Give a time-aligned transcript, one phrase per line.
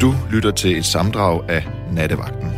[0.00, 2.50] Du lytter til et samdrag af Nattevagten.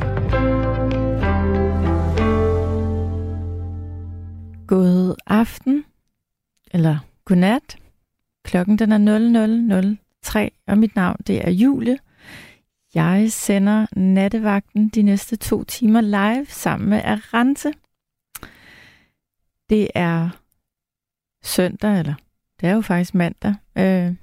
[4.66, 5.84] God aften,
[6.70, 7.78] eller godnat.
[8.44, 9.96] Klokken den er
[10.32, 11.98] 00.03, og mit navn det er Julie.
[12.94, 17.72] Jeg sender nattevagten de næste to timer live sammen med Arante.
[19.70, 20.28] Det er
[21.42, 22.14] søndag, eller
[22.60, 23.54] det er jo faktisk mandag.
[23.76, 24.14] Øh,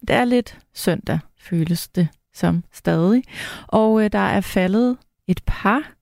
[0.00, 3.22] det er lidt søndag, føles det som stadig.
[3.66, 5.94] Og øh, der er faldet et par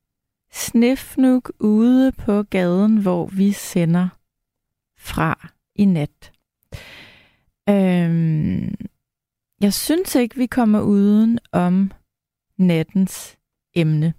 [0.52, 4.08] snefnug ude på gaden, hvor vi sender
[4.98, 6.32] fra i nat.
[7.68, 8.74] Øhm,
[9.60, 11.92] jeg synes ikke, vi kommer uden om
[12.56, 13.36] nattens
[13.74, 14.14] emne.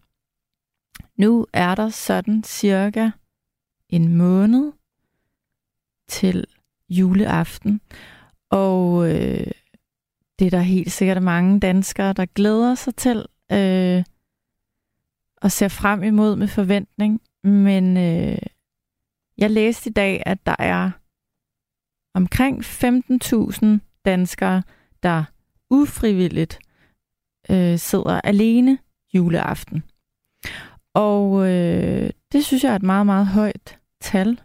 [1.15, 3.09] Nu er der sådan cirka
[3.89, 4.71] en måned
[6.07, 6.45] til
[6.89, 7.81] juleaften,
[8.49, 9.51] og øh,
[10.39, 14.03] det er der helt sikkert mange danskere, der glæder sig til øh,
[15.41, 17.21] og ser frem imod med forventning.
[17.43, 18.37] Men øh,
[19.37, 20.91] jeg læste i dag, at der er
[22.13, 23.65] omkring 15.000
[24.05, 24.63] danskere,
[25.03, 25.23] der
[25.69, 26.59] ufrivilligt
[27.51, 28.77] øh, sidder alene
[29.13, 29.83] juleaften.
[30.93, 34.41] Og øh, det synes jeg er et meget, meget højt tal.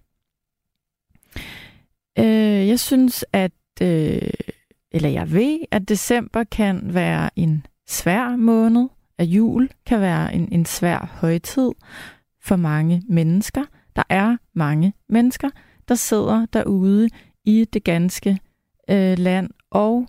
[2.18, 4.30] Øh, jeg synes, at, øh,
[4.92, 10.48] eller jeg ved, at december kan være en svær måned, at jul kan være en,
[10.52, 11.70] en svær højtid
[12.42, 13.64] for mange mennesker.
[13.96, 15.48] Der er mange mennesker,
[15.88, 17.08] der sidder derude
[17.44, 18.38] i det ganske
[18.90, 20.06] øh, land og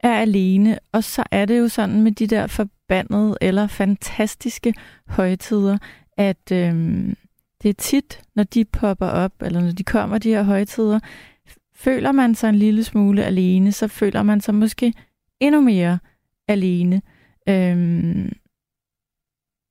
[0.00, 0.78] er alene.
[0.92, 4.74] Og så er det jo sådan med de der forbandede eller fantastiske
[5.08, 5.78] højtider,
[6.16, 6.74] at øh,
[7.62, 11.00] det er tit, når de popper op, eller når de kommer, de her højtider,
[11.78, 14.94] føler man sig en lille smule alene, så føler man sig måske
[15.40, 15.98] endnu mere
[16.48, 17.02] alene.
[17.48, 18.32] Øhm,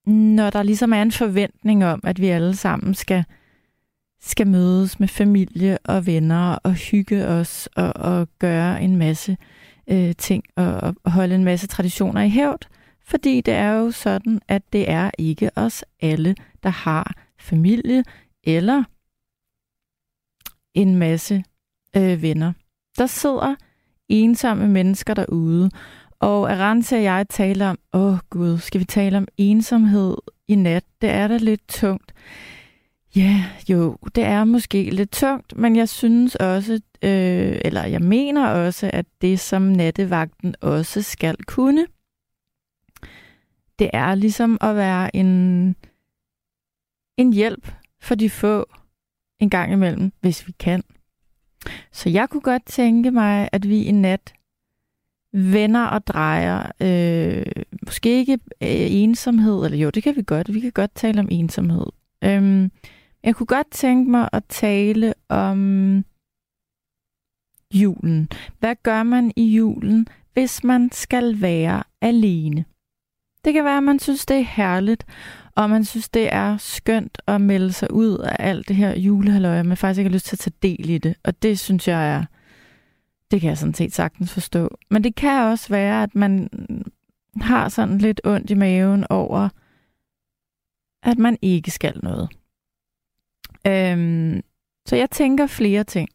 [0.06, 3.24] når der ligesom er en forventning om, at vi alle sammen skal,
[4.20, 9.36] skal mødes med familie og venner og hygge os og, og gøre en masse
[9.90, 12.68] øh, ting og, og holde en masse traditioner i hævd.
[13.04, 18.04] Fordi det er jo sådan, at det er ikke os alle, der har familie
[18.44, 18.84] eller
[20.74, 21.44] en masse
[21.96, 22.52] øh, venner.
[22.98, 23.54] Der sidder
[24.08, 25.70] ensomme mennesker derude,
[26.20, 30.16] og Arance og jeg taler om, åh oh gud, skal vi tale om ensomhed
[30.48, 30.84] i nat?
[31.00, 32.14] Det er da lidt tungt.
[33.16, 36.72] Ja, jo, det er måske lidt tungt, men jeg synes også,
[37.02, 41.86] øh, eller jeg mener også, at det som nattevagten også skal kunne,
[43.78, 45.76] det er ligesom at være en,
[47.16, 48.66] en hjælp for de få
[49.40, 50.82] en gang imellem, hvis vi kan.
[51.92, 54.34] Så jeg kunne godt tænke mig, at vi i nat
[55.32, 58.32] vender og drejer, øh, måske ikke
[58.62, 61.86] øh, ensomhed, eller jo, det kan vi godt, vi kan godt tale om ensomhed.
[62.24, 62.70] Øhm,
[63.22, 66.04] jeg kunne godt tænke mig at tale om
[67.74, 68.28] julen.
[68.58, 72.64] Hvad gør man i julen, hvis man skal være alene?
[73.44, 75.06] Det kan være, at man synes, det er herligt,
[75.58, 79.62] og man synes, det er skønt at melde sig ud af alt det her julehaløje,
[79.62, 81.14] men faktisk ikke har lyst til at tage del i det.
[81.24, 82.24] Og det synes jeg er
[83.30, 84.78] det kan jeg sådan set sagtens forstå.
[84.90, 86.48] Men det kan også være, at man
[87.40, 89.48] har sådan lidt ondt i maven over,
[91.02, 92.28] at man ikke skal noget.
[93.66, 94.42] Øhm,
[94.86, 96.08] så jeg tænker flere ting.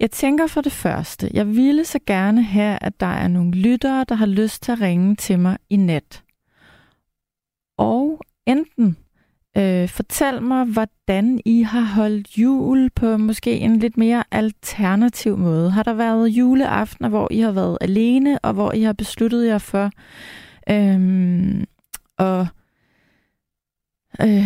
[0.00, 4.04] Jeg tænker for det første, jeg ville så gerne have, at der er nogle lyttere,
[4.08, 6.23] der har lyst til at ringe til mig i nat.
[7.76, 8.96] Og enten
[9.56, 15.70] Øh, fortæl mig, hvordan I har holdt jul på måske en lidt mere alternativ måde.
[15.70, 19.58] Har der været juleaftener, hvor I har været alene, og hvor I har besluttet jer
[19.58, 19.90] for
[20.70, 21.66] øh,
[22.18, 22.46] at
[24.20, 24.44] øh,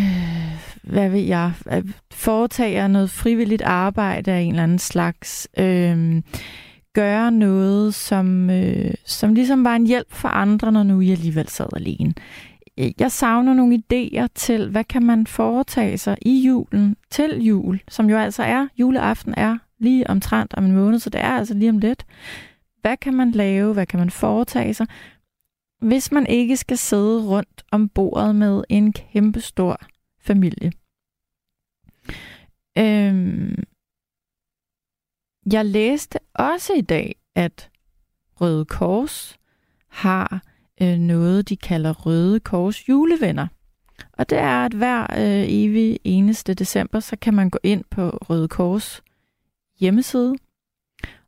[0.83, 6.23] hvad ved jeg, foretager foretage noget frivilligt arbejde af en eller anden slags, øh,
[6.95, 11.49] gøre noget, som, øh, som ligesom var en hjælp for andre, når nu I alligevel
[11.49, 12.15] sad alene
[12.79, 18.11] jeg savner nogle idéer til, hvad kan man foretage sig i julen til jul, som
[18.11, 21.71] jo altså er, juleaften er lige omtrent om en måned, så det er altså lige
[21.71, 22.07] om lidt.
[22.81, 24.87] Hvad kan man lave, hvad kan man foretage sig,
[25.81, 29.81] hvis man ikke skal sidde rundt om bordet med en kæmpe stor
[30.21, 30.73] familie?
[32.79, 33.65] Øhm,
[35.53, 37.71] jeg læste også i dag, at
[38.41, 39.39] Røde Kors
[39.89, 40.43] har
[40.83, 43.47] øh, noget, de kalder Røde Kors julevenner.
[44.13, 48.11] Og det er, at hver øh, evig eneste december, så kan man gå ind på
[48.11, 49.03] Røde Kors
[49.81, 50.35] hjemmeside,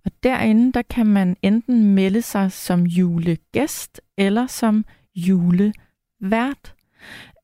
[0.05, 6.75] og derinde, der kan man enten melde sig som julegæst eller som julevært.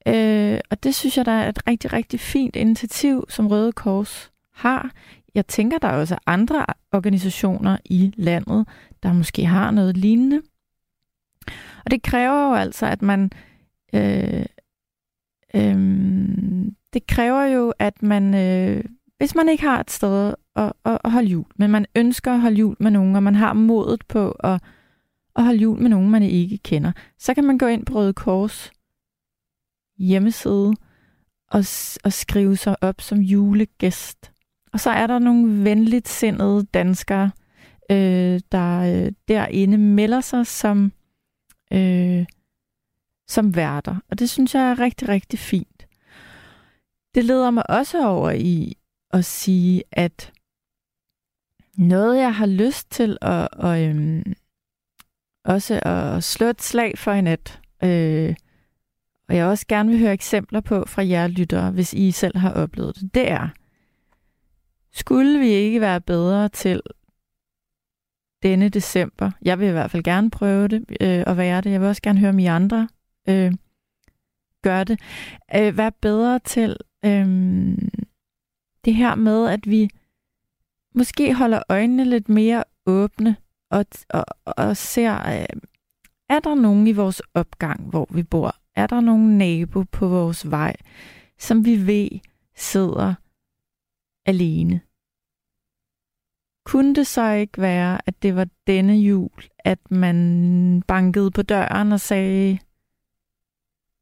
[0.09, 4.31] Øh, og det synes jeg, der er et rigtig, rigtig fint initiativ, som Røde Kors
[4.53, 4.91] har.
[5.35, 8.69] Jeg tænker, der er også andre organisationer i landet,
[9.03, 10.43] der måske har noget lignende.
[11.87, 13.31] Og det kræver jo altså, at man...
[13.95, 14.47] Øh,
[15.55, 15.77] øh,
[16.93, 18.35] det kræver jo, at man...
[18.35, 18.85] Øh,
[19.19, 22.41] hvis man ikke har et sted at, at, at holde jul, men man ønsker at
[22.41, 24.63] holde jul med nogen, og man har modet på at,
[25.37, 28.13] at holde jul med nogen, man ikke kender, så kan man gå ind på Røde
[28.13, 28.73] Kors
[29.99, 30.75] hjemmeside
[31.51, 31.65] og,
[32.05, 34.33] og skrive sig op som julegæst.
[34.73, 37.31] Og så er der nogle venligt sindede danskere,
[37.91, 40.93] øh, der øh, derinde melder sig som,
[41.77, 42.27] øh,
[43.29, 43.97] som værter.
[44.11, 45.87] Og det synes jeg er rigtig, rigtig fint.
[47.15, 48.77] Det leder mig også over i
[49.11, 50.33] at sige, at
[51.77, 54.35] noget, jeg har lyst til at, og, øhm,
[55.45, 58.35] også at slå et slag for i nat, øh,
[59.29, 62.53] og jeg også gerne vil høre eksempler på fra jer lyttere, hvis I selv har
[62.53, 63.49] oplevet det, det er,
[64.93, 66.83] skulle vi ikke være bedre til
[68.43, 71.81] denne december, jeg vil i hvert fald gerne prøve det øh, og være det, jeg
[71.81, 72.89] vil også gerne høre, om I andre
[73.29, 73.53] øh,
[74.63, 75.01] gør det,
[75.57, 77.27] øh, vær bedre til øh,
[78.85, 79.91] det her med, at vi
[80.95, 83.37] måske holder øjnene lidt mere åbne
[83.71, 85.61] og, og, og ser, øh,
[86.29, 88.57] er der nogen i vores opgang, hvor vi bor?
[88.75, 90.77] Er der nogen nabo på vores vej,
[91.39, 92.09] som vi ved
[92.57, 93.15] sidder
[94.27, 94.81] alene?
[96.67, 101.93] Kunne det så ikke være, at det var denne jul, at man bankede på døren
[101.93, 102.59] og sagde,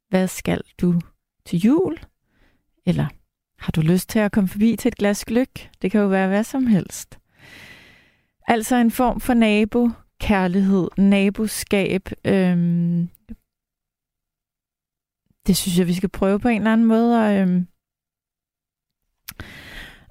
[0.08, 1.00] hvad skal du
[1.46, 1.98] til jul?
[2.86, 3.06] Eller
[3.58, 5.70] har du lyst til at komme forbi til et glas gløk?
[5.82, 7.18] Det kan jo være hvad som helst.
[8.48, 9.88] Altså en form for nabo,
[10.20, 12.08] kærlighed, naboskab.
[12.24, 13.08] Øhm,
[15.46, 17.26] det synes jeg, vi skal prøve på en eller anden måde.
[17.26, 17.66] at, øhm,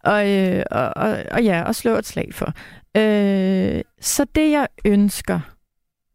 [0.04, 2.54] og, øh, og, og, og ja, og slå et slag for.
[2.98, 5.40] Øh, så det, jeg ønsker,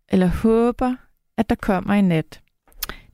[0.09, 0.95] eller håber,
[1.37, 2.41] at der kommer i nat,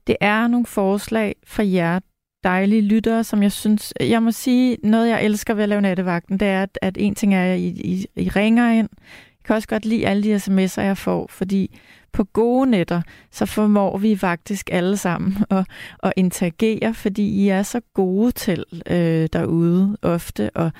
[0.07, 1.99] det er nogle forslag fra jer,
[2.43, 6.39] dejlige lyttere, som jeg synes, jeg må sige, noget jeg elsker ved at lave nattevagten,
[6.39, 8.89] det er, at, at en ting er, at I, I, I ringer ind.
[9.01, 11.79] Jeg kan også godt lide alle de sms'er, jeg får, fordi
[12.15, 13.01] på gode netter,
[13.31, 15.67] så formår vi faktisk alle sammen at,
[16.03, 20.71] at interagere, fordi I er så gode til øh, derude ofte at,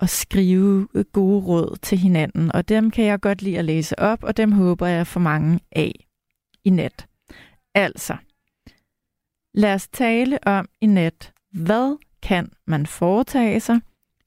[0.00, 2.52] at skrive gode råd til hinanden.
[2.54, 5.60] Og dem kan jeg godt lide at læse op, og dem håber jeg for mange
[5.72, 6.06] af
[6.64, 7.06] i nat.
[7.74, 8.16] Altså,
[9.54, 13.80] Lad os tale om i nat, hvad kan man foretage sig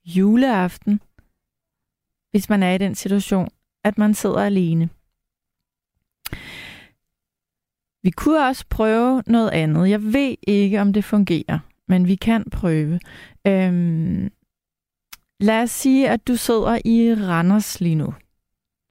[0.06, 1.02] juleaften,
[2.32, 3.50] hvis man er i den situation,
[3.84, 4.90] at man sidder alene.
[8.04, 9.90] Vi kunne også prøve noget andet.
[9.90, 13.00] Jeg ved ikke, om det fungerer, men vi kan prøve.
[13.48, 14.32] Øhm,
[15.40, 18.14] lad os sige, at du sidder i Randers lige nu,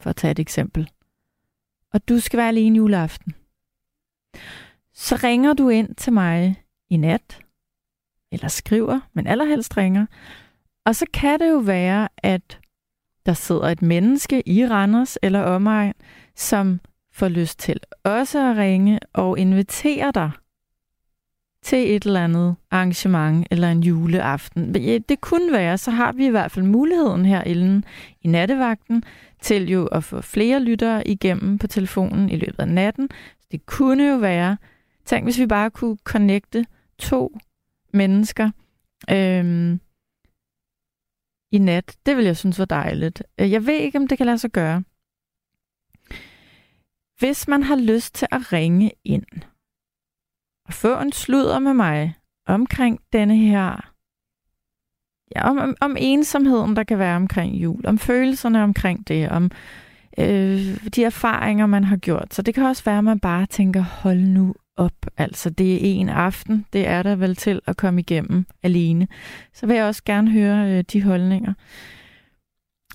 [0.00, 0.90] for at tage et eksempel.
[1.92, 3.34] Og du skal være alene juleaften
[5.00, 7.40] så ringer du ind til mig i nat,
[8.32, 10.06] eller skriver, men allerhelst ringer,
[10.84, 12.60] og så kan det jo være, at
[13.26, 15.94] der sidder et menneske i Randers eller omegn,
[16.36, 16.80] som
[17.20, 20.30] får lyst til også at ringe og invitere dig
[21.62, 24.74] til et eller andet arrangement eller en juleaften.
[25.08, 27.86] Det kunne være, så har vi i hvert fald muligheden herinde
[28.22, 29.02] i nattevagten
[29.42, 33.08] til jo at få flere lyttere igennem på telefonen i løbet af natten.
[33.50, 34.56] Det kunne jo være,
[35.04, 36.66] Tænk, hvis vi bare kunne connecte
[36.98, 37.38] to
[37.92, 38.50] mennesker
[39.10, 39.80] øhm,
[41.52, 41.96] i nat.
[42.06, 43.22] Det vil jeg synes var dejligt.
[43.38, 44.82] Jeg ved ikke, om det kan lade sig gøre.
[47.20, 49.26] Hvis man har lyst til at ringe ind
[50.66, 52.14] og få en sludder med mig
[52.46, 53.92] omkring denne her,
[55.36, 59.50] ja, om, om, om ensomheden, der kan være omkring jul, om følelserne omkring det, om
[60.18, 62.34] øh, de erfaringer, man har gjort.
[62.34, 65.06] Så det kan også være, at man bare tænker, hold nu op.
[65.16, 66.66] Altså, det er en aften.
[66.72, 69.08] Det er der vel til at komme igennem alene.
[69.52, 71.54] Så vil jeg også gerne høre øh, de holdninger.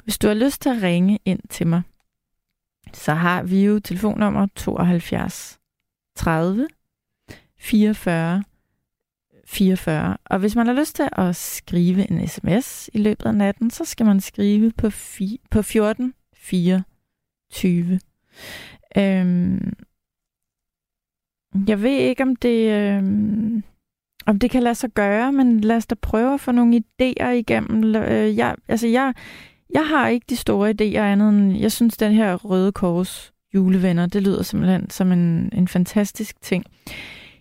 [0.03, 1.81] Hvis du har lyst til at ringe ind til mig,
[2.95, 5.59] så har vi jo telefonnummer 72
[6.15, 6.67] 30
[7.59, 8.43] 44
[9.45, 10.17] 44.
[10.25, 13.85] Og hvis man har lyst til at skrive en sms i løbet af natten, så
[13.85, 17.99] skal man skrive på, fi, på 14 24.
[18.97, 19.73] Øhm,
[21.67, 23.63] jeg ved ikke, om det, øhm,
[24.25, 27.27] om det kan lade sig gøre, men lad os da prøve at få nogle idéer
[27.27, 27.95] igennem.
[27.95, 29.13] Øh, jeg, altså jeg,
[29.75, 34.05] jeg har ikke de store idéer andet end, jeg synes, den her Røde Kors julevenner,
[34.05, 36.65] det lyder simpelthen som en, en fantastisk ting.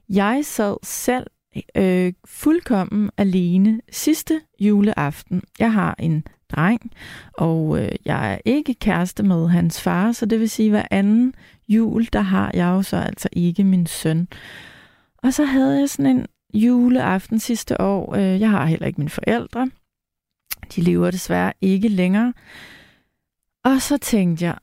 [0.08, 1.26] Jeg sad selv
[1.76, 5.42] øh, fuldkommen alene sidste juleaften.
[5.58, 6.92] Jeg har en dreng,
[7.32, 11.34] og øh, jeg er ikke kæreste med hans far, så det vil sige, hver anden
[11.68, 14.28] jul, der har jeg jo så altså ikke min søn.
[15.22, 18.14] Og så havde jeg sådan en juleaften sidste år.
[18.14, 19.70] Øh, jeg har heller ikke mine forældre.
[20.64, 22.32] De lever desværre ikke længere.
[23.64, 24.58] Og så tænkte jeg,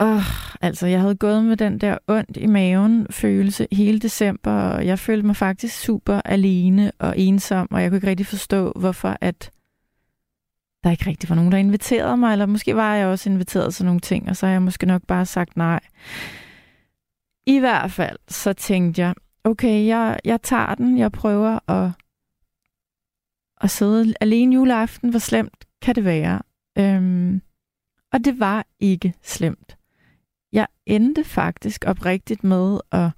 [0.00, 4.86] åh, altså jeg havde gået med den der ondt i maven følelse hele december, og
[4.86, 9.16] jeg følte mig faktisk super alene og ensom, og jeg kunne ikke rigtig forstå, hvorfor
[9.20, 9.50] at
[10.84, 13.84] der ikke rigtig var nogen, der inviterede mig, eller måske var jeg også inviteret til
[13.84, 15.80] nogle ting, og så har jeg måske nok bare sagt nej.
[17.46, 21.90] I hvert fald, så tænkte jeg, okay, jeg, jeg tager den, jeg prøver at,
[23.60, 26.42] at sidde alene juleaften, hvor slemt kan det være?
[26.78, 27.42] Øhm,
[28.12, 29.76] og det var ikke slemt.
[30.52, 33.10] Jeg endte faktisk oprigtigt med at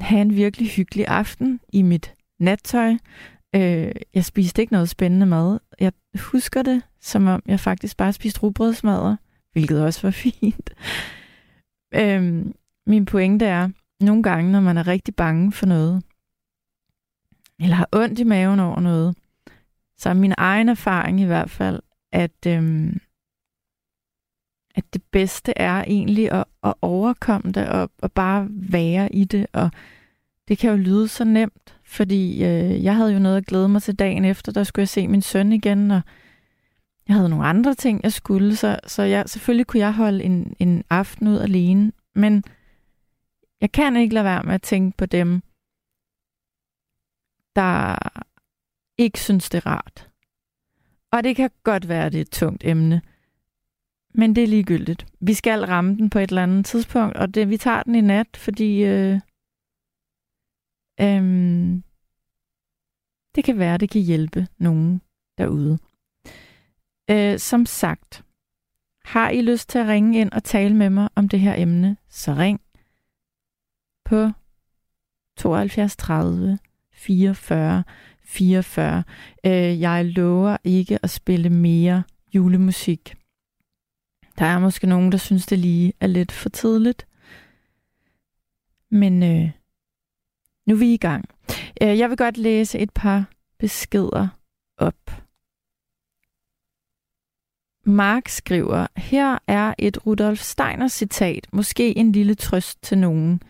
[0.00, 2.94] have en virkelig hyggelig aften i mit nattøj.
[3.54, 5.58] Øh, jeg spiste ikke noget spændende mad.
[5.80, 9.16] Jeg husker det, som om jeg faktisk bare spiste rugbrødsmadder,
[9.52, 10.70] hvilket også var fint.
[11.94, 12.54] øhm,
[12.86, 13.68] min pointe er,
[14.00, 16.02] nogle gange, når man er rigtig bange for noget,
[17.60, 19.16] eller har ondt i maven over noget,
[19.98, 21.80] så er min egen erfaring i hvert fald,
[22.12, 23.00] at, øhm,
[24.74, 29.46] at det bedste er egentlig at, at overkomme det og, og bare være i det.
[29.52, 29.70] Og
[30.48, 33.82] det kan jo lyde så nemt, fordi øh, jeg havde jo noget at glæde mig
[33.82, 36.00] til dagen efter, der skulle jeg se min søn igen, og
[37.08, 40.54] jeg havde nogle andre ting, jeg skulle, så, så jeg, selvfølgelig kunne jeg holde en,
[40.58, 42.44] en aften ud alene, men
[43.60, 45.42] jeg kan ikke lade være med at tænke på dem,
[47.56, 47.96] der
[48.98, 50.10] ikke synes, det er rart.
[51.12, 53.02] Og det kan godt være, at det er et tungt emne.
[54.14, 55.06] Men det er ligegyldigt.
[55.20, 58.00] Vi skal ramme den på et eller andet tidspunkt, og det, vi tager den i
[58.00, 59.20] nat, fordi øh,
[61.00, 61.82] øh,
[63.34, 65.02] det kan være, det kan hjælpe nogen
[65.38, 65.78] derude.
[67.10, 68.24] Øh, som sagt,
[69.04, 71.96] har I lyst til at ringe ind og tale med mig om det her emne,
[72.08, 72.60] så ring
[74.04, 74.30] på
[75.36, 76.58] 72 30
[77.06, 77.84] 44
[78.26, 79.04] 44.
[79.46, 82.02] Øh, jeg lover ikke at spille mere
[82.34, 83.14] julemusik.
[84.38, 87.06] Der er måske nogen, der synes, det lige er lidt for tidligt.
[88.90, 89.50] Men øh,
[90.66, 91.28] nu er vi i gang.
[91.82, 94.28] Øh, jeg vil godt læse et par beskeder
[94.78, 95.10] op.
[97.84, 103.42] Mark skriver, her er et Rudolf Steiner citat, måske en lille trøst til nogen.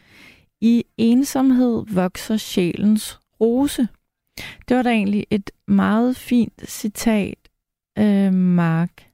[0.60, 3.88] I ensomhed vokser sjælens rose.
[4.68, 7.38] Det var da egentlig et meget fint citat,
[7.98, 9.10] øh, Mark.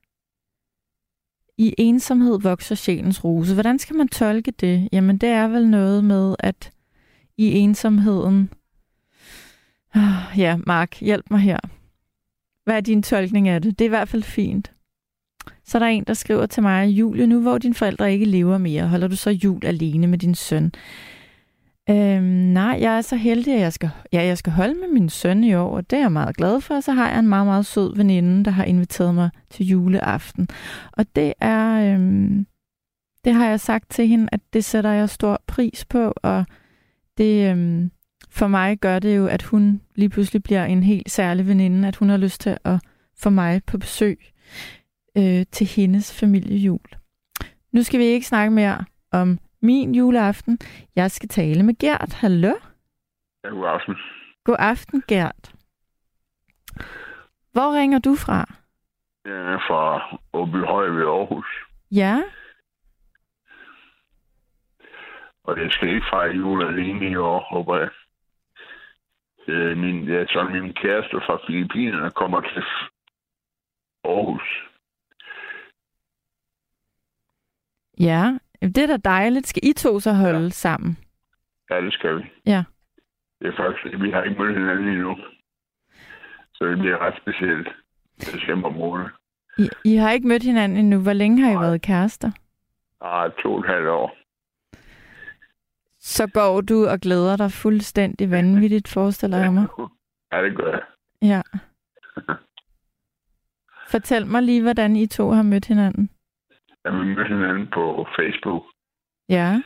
[1.58, 3.54] I ensomhed vokser sjælens rose.
[3.54, 4.88] Hvordan skal man tolke det?
[4.92, 6.72] Jamen, det er vel noget med, at
[7.36, 8.50] i ensomheden...
[9.94, 11.58] Ah, ja, Mark, hjælp mig her.
[12.64, 13.78] Hvad er din tolkning af det?
[13.78, 14.72] Det er i hvert fald fint.
[15.64, 18.58] Så er der en, der skriver til mig, Julie, nu hvor dine forældre ikke lever
[18.58, 20.72] mere, holder du så jul alene med din søn?
[21.90, 25.08] Øhm, nej, jeg er så heldig, at jeg skal, ja, jeg skal holde med min
[25.08, 26.80] søn i år, og det er jeg meget glad for.
[26.80, 30.48] Så har jeg en meget, meget sød veninde, der har inviteret mig til juleaften.
[30.92, 32.46] Og det er, øhm,
[33.24, 36.46] det har jeg sagt til hende, at det sætter jeg stor pris på, og
[37.18, 37.90] det øhm,
[38.30, 41.96] for mig gør det jo, at hun lige pludselig bliver en helt særlig veninde, at
[41.96, 42.80] hun har lyst til at
[43.16, 44.18] få mig på besøg
[45.18, 46.80] øh, til hendes familiejul.
[47.72, 50.58] Nu skal vi ikke snakke mere om min juleaften.
[50.96, 52.12] Jeg skal tale med Gert.
[52.12, 52.52] Hallo?
[53.44, 53.96] Ja, god aften.
[54.44, 55.54] God aften, Gert.
[57.52, 58.54] Hvor ringer du fra?
[59.24, 61.46] Jeg er fra Åbyhøj ved Aarhus.
[61.90, 62.16] Ja?
[65.44, 67.90] Og jeg skal ikke fra jul alene i år, håber jeg.
[69.48, 72.62] Øh, min, ja, så min kæreste fra Filippinerne kommer til
[74.04, 74.48] Aarhus.
[78.00, 78.38] Ja,
[78.68, 79.46] det er da dejligt.
[79.46, 80.48] Skal I to så holde ja.
[80.48, 80.98] sammen?
[81.70, 82.22] Ja, det skal vi.
[82.46, 82.64] Ja.
[83.40, 85.16] Det er faktisk, vi har ikke mødt hinanden endnu.
[86.54, 87.68] Så det bliver ret specielt.
[88.20, 89.06] December måned.
[89.58, 91.02] I, I har ikke mødt hinanden endnu.
[91.02, 91.62] Hvor længe har I Nej.
[91.62, 92.30] været kærester?
[93.00, 94.16] Ah, to og et halvt år.
[95.98, 99.66] Så går du og glæder dig fuldstændig vanvittigt, forestiller jeg mig.
[100.32, 100.82] Ja, det gør jeg.
[101.22, 101.42] Ja.
[103.90, 106.10] Fortæl mig lige, hvordan I to har mødt hinanden.
[106.84, 108.62] Ja, vi mødte hinanden på Facebook.
[109.28, 109.62] Ja.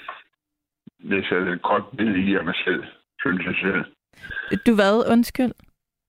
[1.10, 2.84] Det satte et godt billede i af mig selv,
[3.20, 3.84] synes jeg selv.
[4.66, 5.10] Du hvad?
[5.12, 5.54] Undskyld.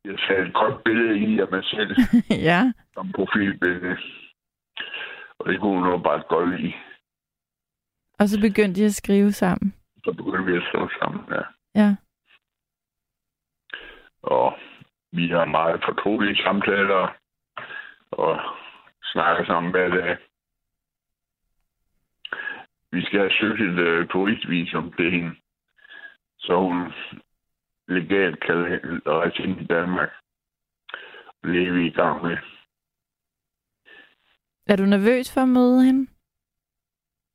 [0.06, 1.96] Jeg satte et godt billede i af mig selv.
[2.50, 2.74] ja.
[2.94, 3.98] som profilbillede.
[5.40, 6.74] Og det kunne hun bare godt lide.
[8.20, 9.74] Og så begyndte de at skrive sammen.
[10.04, 11.44] Så begyndte vi at skrive sammen, ja.
[11.82, 11.96] Ja.
[14.22, 14.58] Og
[15.12, 17.16] vi har meget fortrolige samtaler
[18.12, 18.40] og
[19.04, 20.18] snakker sammen hver dag.
[22.98, 25.36] Vi skal have søgt et uh, turistvisum til hende,
[26.38, 26.78] så hun
[27.88, 28.56] legalt kan
[29.08, 30.10] rejse ind i Danmark.
[31.44, 32.38] Er vi i gang med.
[34.68, 36.08] Er du nervøs for at møde hende?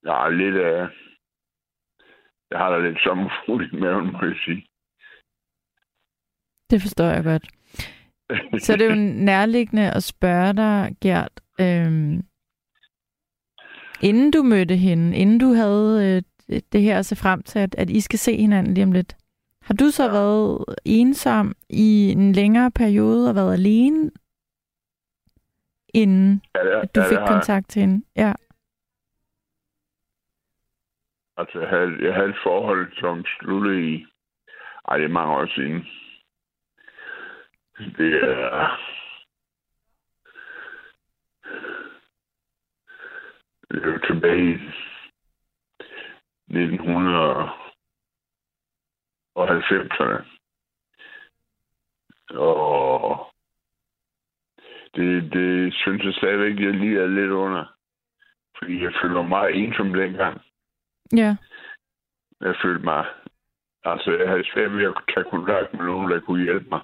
[0.04, 0.88] Er lidt af...
[2.50, 4.66] Jeg har da lidt sommerfugl i maven, må jeg sige.
[6.70, 7.46] Det forstår jeg godt.
[8.62, 12.31] Så det er jo nærliggende at spørge dig, Gert, øhm,
[14.02, 17.74] inden du mødte hende, inden du havde øh, det her at se frem til, at,
[17.74, 19.16] at I skal se hinanden lige om lidt,
[19.62, 20.10] har du så ja.
[20.12, 24.10] været ensom i en længere periode og været alene,
[25.94, 28.04] inden Ja, det, at du ja, fik kontakt til hende?
[28.16, 28.32] Ja.
[31.36, 34.06] Altså, jeg havde, jeg havde et forhold, som sluttede i...
[34.88, 35.86] Ej, det er mange år siden.
[37.98, 38.91] Det er...
[43.72, 44.60] Jo tilbage
[46.48, 46.54] i
[49.36, 50.24] 1990'erne.
[52.34, 53.32] Og
[54.94, 57.64] det, det synes jeg stadigvæk, jeg lige er lidt under.
[58.58, 60.40] Fordi jeg føler mig meget ensom dengang.
[61.16, 61.36] Ja.
[62.40, 63.06] Jeg følte mig...
[63.84, 66.80] Altså, jeg havde svært ved at tage kontakt med nogen, der kunne hjælpe mig.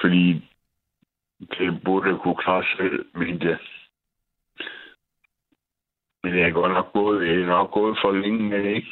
[0.00, 0.53] Fordi
[1.58, 3.58] det burde kunne klare selv, men det...
[6.22, 8.88] Men jeg er godt nok gået, jeg er nok gået for længe, men ikke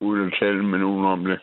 [0.00, 1.40] uden at tale med nogen om det.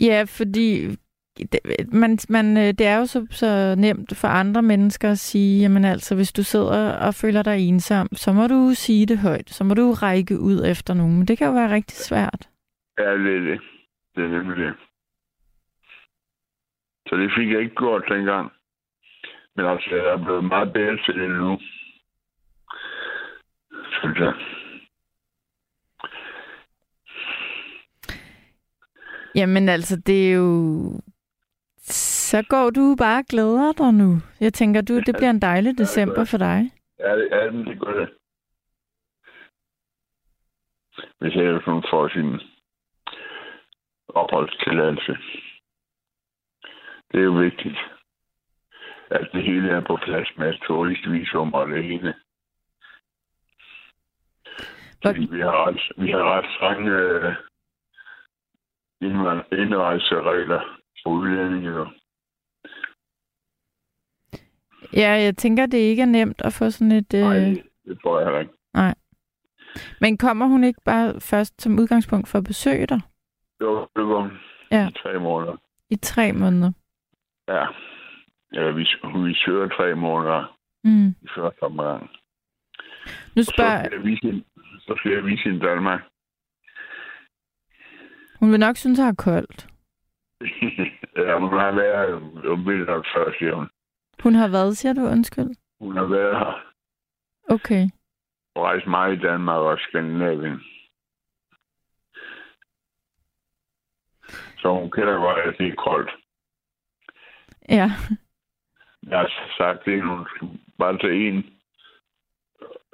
[0.00, 0.96] Ja, fordi
[1.38, 1.60] det,
[1.92, 5.84] man, man, øh, det er jo så, så nemt for andre mennesker at sige, jamen
[5.84, 9.50] altså, hvis du sidder og føler dig ensom, så må du sige det højt.
[9.50, 11.16] Så må du række ud efter nogen.
[11.16, 12.48] Men det kan jo være rigtig svært.
[12.98, 13.60] Ja, det er det.
[14.14, 14.74] Det er nemlig det.
[17.06, 18.52] Så det fik jeg ikke gjort dengang.
[19.56, 21.58] Men altså, jeg er blevet meget bedre til det nu.
[23.90, 24.34] Synes jeg.
[29.34, 30.46] Jamen altså, det er jo...
[31.78, 34.18] Så går du bare og glæder dig nu.
[34.40, 36.70] Jeg tænker, du, det bliver en dejlig december for dig.
[36.98, 38.08] Ja, det er det, det gør det.
[41.18, 42.40] Hvis jeg hun får sin
[44.08, 45.16] opholdstilladelse.
[47.12, 47.78] Det er jo vigtigt,
[49.10, 52.14] at det hele er på plads med turistvisum og det hele.
[55.06, 57.34] Fordi vi har ret, vi har ret strenge øh,
[59.62, 60.60] indrejseregler
[61.02, 61.86] for udlændinge.
[64.92, 67.12] Ja, jeg tænker, det ikke er nemt at få sådan et...
[67.12, 67.56] Nej, Øh...
[67.84, 68.52] det tror jeg heller ikke.
[70.00, 73.00] Men kommer hun ikke bare først som udgangspunkt for at besøge dig
[73.60, 74.30] Jo, det går
[74.70, 74.88] Ja.
[74.88, 75.56] i tre måneder.
[75.90, 76.72] i tre måneder?
[77.48, 77.66] Ja.
[78.52, 78.82] Ja, vi,
[79.24, 80.52] vi søger tre måneder
[80.84, 81.08] Mm.
[81.08, 82.02] i første omgang.
[83.36, 83.84] Nu Og Så spørger...
[83.84, 84.44] skal vise,
[84.80, 86.00] så skal jeg vise hende Danmark.
[88.40, 89.68] Hun vil nok synes, at er koldt.
[91.26, 92.12] ja, hun har været
[92.52, 93.68] om vinteren før, siger hun.
[94.22, 95.00] Hun har været, siger du?
[95.00, 95.50] Undskyld.
[95.80, 96.72] Hun har været her
[97.48, 97.84] Okay.
[98.54, 100.60] og rejst meget i Danmark og Skandinavien.
[104.58, 106.10] Så hun kender godt, at det er koldt.
[107.68, 107.90] Ja.
[109.08, 110.26] Jeg har sagt hende, hun
[110.78, 111.36] bare tage en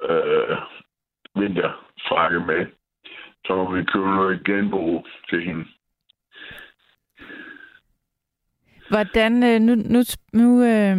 [0.09, 0.57] øh,
[1.35, 2.65] vinterfrakke med.
[3.45, 5.65] Så må vi købe noget genbrug til hende.
[8.89, 9.43] Hvordan...
[9.43, 9.99] Øh, nu, nu,
[10.33, 10.97] nu, øh,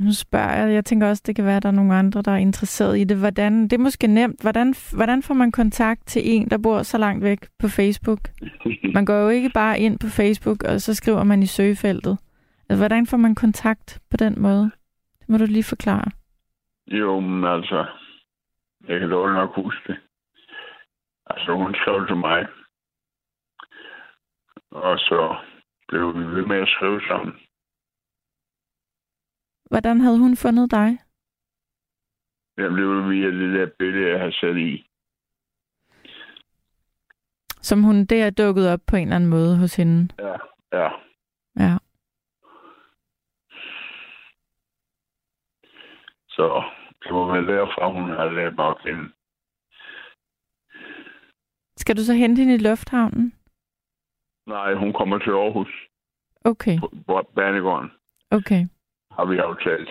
[0.00, 0.74] nu spørger jeg.
[0.74, 3.04] Jeg tænker også, det kan være, at der er nogle andre, der er interesseret i
[3.04, 3.16] det.
[3.16, 4.42] Hvordan, det er måske nemt.
[4.42, 8.20] Hvordan, hvordan får man kontakt til en, der bor så langt væk på Facebook?
[8.94, 12.18] Man går jo ikke bare ind på Facebook, og så skriver man i søgefeltet.
[12.68, 14.70] Altså, hvordan får man kontakt på den måde?
[15.20, 16.10] Det må du lige forklare.
[16.86, 17.86] Jo, men altså,
[18.88, 19.96] jeg kan dårligt nok huske det.
[21.26, 22.46] Altså, hun skrev til mig.
[24.70, 25.36] Og så
[25.88, 27.34] blev vi ved med at skrive sammen.
[29.70, 30.98] Hvordan havde hun fundet dig?
[32.56, 34.90] Jeg blev via det der billede, jeg har sat i.
[37.62, 40.08] Som hun der er dukket op på en eller anden måde hos hende.
[40.18, 40.36] Ja,
[40.72, 40.88] ja.
[41.58, 41.78] Ja.
[46.28, 46.62] Så
[47.02, 49.12] det må være derfra, hun har lært mig at kende.
[51.76, 53.32] Skal du så hente hende i lufthavnen?
[54.46, 55.68] Nej, hun kommer til Aarhus
[56.44, 57.90] Okay, på Banegården,
[58.30, 58.66] okay.
[59.16, 59.90] Har vi aftalt.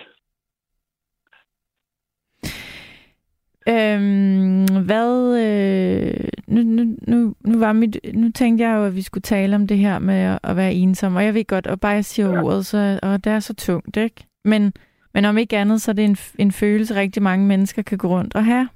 [3.68, 5.12] Øhm, hvad...
[5.44, 9.56] Øh, nu, nu, nu, nu, var mit, nu tænkte jeg jo, at vi skulle tale
[9.56, 12.04] om det her med at, at være ensom, og jeg ved godt, og bare jeg
[12.04, 12.42] siger ja.
[12.42, 14.26] Ordet, så, og det er så tungt, ikke?
[14.44, 14.72] Men,
[15.14, 18.08] men om ikke andet, så er det en, en følelse, rigtig mange mennesker kan gå
[18.08, 18.68] rundt og have.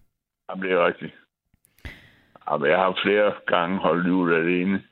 [0.51, 1.15] Jamen, det er rigtigt.
[2.51, 4.83] Jamen, jeg har flere gange holdt jul alene.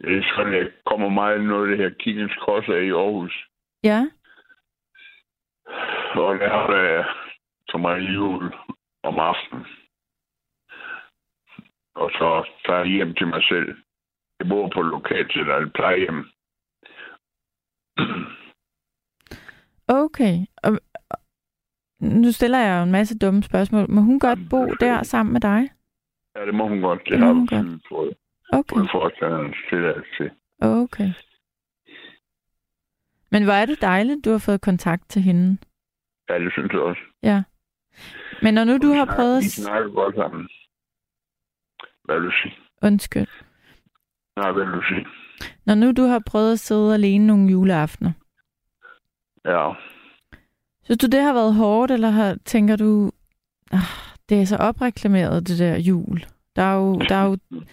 [0.00, 3.46] Det er sådan, jeg kommer meget noget af det her Kirkens Kors af i Aarhus.
[3.84, 4.00] Ja,
[6.14, 7.04] Og der har jeg
[7.68, 8.54] så meget jul
[9.02, 9.66] om aftenen.
[11.94, 13.76] Og så tager jeg hjem til mig selv.
[14.38, 16.24] Jeg bor på lokalt til et plejehjem.
[19.88, 20.34] okay.
[20.62, 20.78] Og,
[22.00, 23.90] nu stiller jeg jo en masse dumme spørgsmål.
[23.90, 25.70] Må hun godt bo der sammen med dig?
[26.36, 27.02] Ja, det må hun godt.
[27.08, 28.14] Det må har hun hun godt.
[28.52, 30.30] Okay, fået foretaget tilladelse til.
[30.60, 31.10] okay.
[33.30, 35.58] Men hvor er det dejligt, du har fået kontakt til hende.
[36.28, 37.00] Ja, det synes jeg også.
[37.22, 37.42] Ja.
[38.42, 39.42] Men når nu du har prøvet at...
[39.42, 40.48] Vi snakker godt sammen.
[42.04, 42.54] Hvad vil du sige?
[42.82, 43.26] Undskyld.
[44.36, 45.06] Nej, hvad vil du sige?
[45.66, 48.12] Når nu du har prøvet at sidde alene nogle juleaftener,
[49.44, 49.72] Ja.
[50.84, 53.10] synes du, det har været hårdt, eller har, tænker du,
[53.72, 53.80] ah,
[54.28, 56.20] det er så opreklameret, det der jul?
[56.56, 57.38] Der er jo, der er jo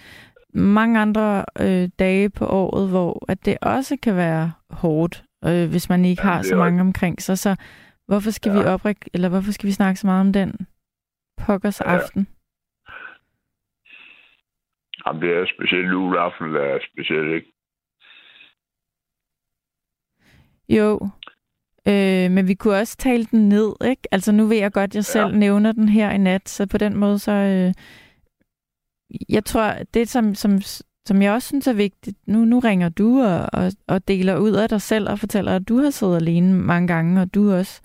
[0.57, 5.89] mange andre øh, dage på året, hvor at det også kan være hårdt, øh, hvis
[5.89, 7.37] man ikke Ja, har så mange omkring sig.
[7.37, 7.55] Så
[8.07, 8.59] hvorfor skal Ja.
[8.59, 10.67] vi opræk eller hvorfor skal vi snakke så meget om den
[11.37, 11.85] pokkers Ja.
[11.95, 12.27] aften?
[15.05, 17.53] Jamen, det er specielt juleaften, der er specielt, ikke?
[20.69, 20.99] Jo,
[21.87, 24.01] øh, men vi kunne også tale den ned, ikke?
[24.11, 25.37] Altså nu ved jeg godt, at jeg selv Ja.
[25.37, 27.31] nævner den her i nat, så på den måde så...
[27.31, 27.73] Øh,
[29.29, 30.61] jeg tror, det som, som,
[31.05, 34.51] som jeg også synes er vigtigt, nu, nu ringer du og, og, og deler ud
[34.51, 37.81] af dig selv og fortæller, at du har siddet alene mange gange, og du også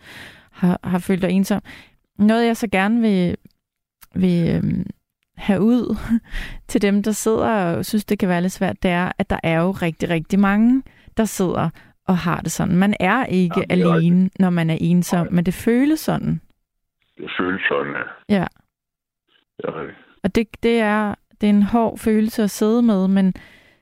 [0.50, 1.62] har, har følt dig ensom.
[2.18, 3.36] Noget jeg så gerne vil,
[4.14, 4.84] vil øh,
[5.36, 5.96] have ud
[6.68, 9.38] til dem, der sidder og synes, det kan være lidt svært, det er, at der
[9.42, 10.82] er jo rigtig, rigtig mange,
[11.16, 11.70] der sidder
[12.08, 12.76] og har det sådan.
[12.76, 15.30] Man er ikke Jamen, er alene, når man er ensom, Nej.
[15.30, 16.40] men det føles sådan.
[17.16, 18.36] Det føles sådan, ja.
[18.36, 18.46] Ja.
[19.56, 19.98] Det er rigtigt.
[20.24, 23.34] Og det, det, er, det er en hård følelse at sidde med, men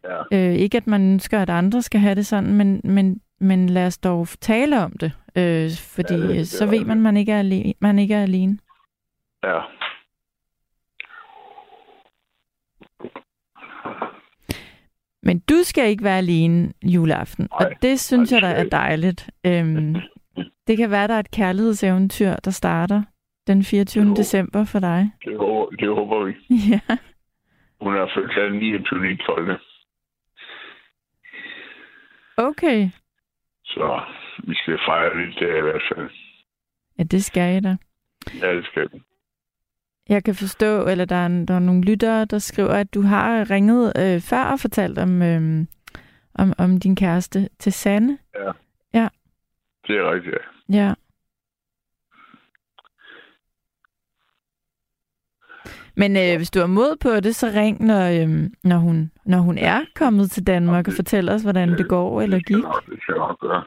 [0.05, 0.23] Ja.
[0.49, 3.87] øh, ikke at man ønsker, at andre skal have det sådan, men, men, men lad
[3.87, 7.17] os dog tale om det, øh, fordi Ja, det- ja, det så ved man, man
[7.17, 7.73] ikke er alene.
[7.81, 8.59] Man ikke er alene.
[9.45, 9.59] Ja.
[15.23, 18.69] Men du skal ikke være alene juleaften, Nej, og det synes nej, jeg da er
[18.69, 19.31] dejligt.
[19.47, 19.97] Øhm,
[20.67, 23.03] det kan være, der er et kærlighedseventyr, der starter
[23.47, 24.05] den 24.
[24.05, 24.15] Jo.
[24.15, 25.11] december for dig.
[25.25, 26.33] Det håber, det håber vi.
[26.73, 26.97] Ja.
[27.81, 29.13] Hun er født den 29.
[29.13, 29.61] i 12.
[32.37, 32.89] Okay.
[33.65, 34.01] Så
[34.39, 36.11] vi skal fejre lidt der i hvert fald.
[36.99, 37.77] Ja, det skal jeg da.
[38.43, 39.03] Ja, det skal vi.
[40.09, 43.51] Jeg kan forstå, eller der er, der er nogle lyttere, der skriver, at du har
[43.51, 45.67] ringet øh, før og fortalt om, øh,
[46.35, 48.19] om, om din kæreste til Sanne.
[49.87, 50.35] Det er rigtigt,
[50.69, 50.77] ja.
[50.79, 50.95] Ja.
[56.01, 59.39] Men øh, hvis du har mod på det, så ring, når, øh, når, hun, når
[59.39, 62.65] hun er kommet til Danmark og fortæller os, hvordan det går eller gik.
[62.91, 63.65] Det skal jeg nok gøre.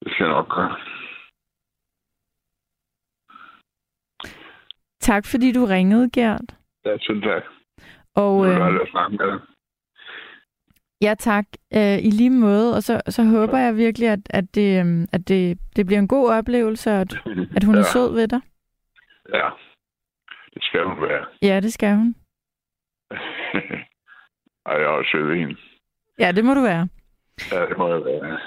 [0.00, 0.76] Det skal jeg nok gøre.
[5.00, 6.56] Tak fordi du ringede, Gert.
[6.84, 7.42] Ja, tusind tak.
[8.14, 8.60] Og øh,
[11.02, 12.76] ja tak, øh, i lige måde.
[12.76, 16.08] Og så, så håber jeg virkelig, at, at, det, øh, at det, det bliver en
[16.08, 17.12] god oplevelse, og at,
[17.56, 17.80] at hun ja.
[17.80, 18.40] er sød ved dig.
[19.34, 19.48] Ja,
[20.56, 21.24] det skal hun være.
[21.42, 22.14] Ja, det skal hun.
[24.66, 25.56] Ej, jeg er også hende.
[26.18, 26.88] Ja, det må du være.
[27.52, 28.38] Ja, det må jeg være.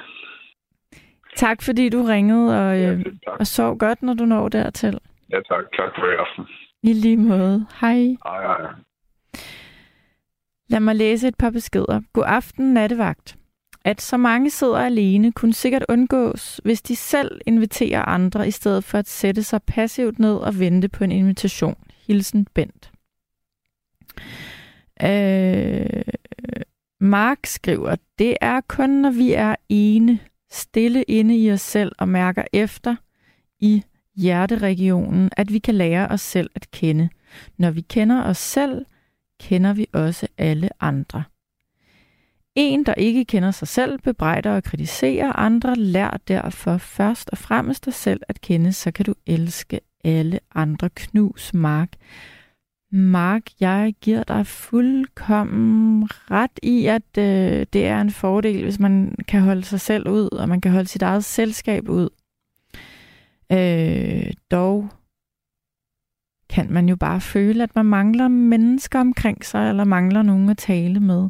[1.36, 3.40] Tak fordi du ringede, og, Ja, øh, tak.
[3.40, 5.00] og sov godt, når du når dertil.
[5.32, 5.64] Ja, tak.
[5.78, 6.46] Tak for i aften.
[6.84, 7.66] I lige måde.
[7.82, 8.16] Hej.
[8.26, 8.72] Ej, ej.
[10.70, 12.02] Lad mig læse et par beskeder.
[12.14, 13.36] God aften, nattevagt.
[13.86, 18.84] At så mange sidder alene, kunne sikkert undgås, hvis de selv inviterer andre, i stedet
[18.84, 21.76] for at sætte sig passivt ned og vente på en invitation.
[22.10, 22.92] Hilsen Bent.
[25.04, 26.02] Øh,
[27.00, 30.20] Mark skriver, det er kun, når vi er ene,
[30.52, 32.96] stille inde i os selv og mærker efter
[33.60, 33.84] i
[34.16, 37.10] hjerteregionen, at vi kan lære os selv at kende.
[37.58, 38.86] Når vi kender os selv,
[39.40, 41.24] kender vi også alle andre.
[42.56, 47.86] En, der ikke kender sig selv, bebrejder og kritiserer andre, lær derfor først og fremmest
[47.86, 50.90] dig selv at kende, så kan du elske alle andre.
[50.90, 51.90] Knus Mark.
[52.92, 59.16] Mark, jeg giver dig fuldkommen ret i, at øh, det er en fordel, hvis man
[59.28, 62.10] kan holde sig selv ud, og man kan holde sit eget selskab ud.
[63.52, 64.90] Øh, dog
[66.50, 70.58] kan man jo bare føle, at man mangler mennesker omkring sig, eller mangler nogen at
[70.58, 71.30] tale med.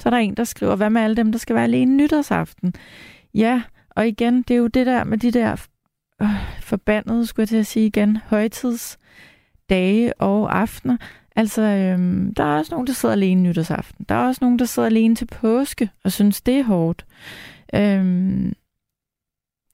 [0.00, 2.74] Så er der en, der skriver, hvad med alle dem, der skal være alene nytårsaften?
[3.34, 5.66] Ja, og igen, det er jo det der med de der
[6.22, 6.28] øh,
[6.60, 10.96] forbandede, skulle jeg til at sige igen, højtidsdage og aftener.
[11.36, 14.06] Altså, øhm, der er også nogen, der sidder alene nytårsaften.
[14.08, 17.06] Der er også nogen, der sidder alene til påske og synes, det er hårdt.
[17.74, 18.52] Øhm,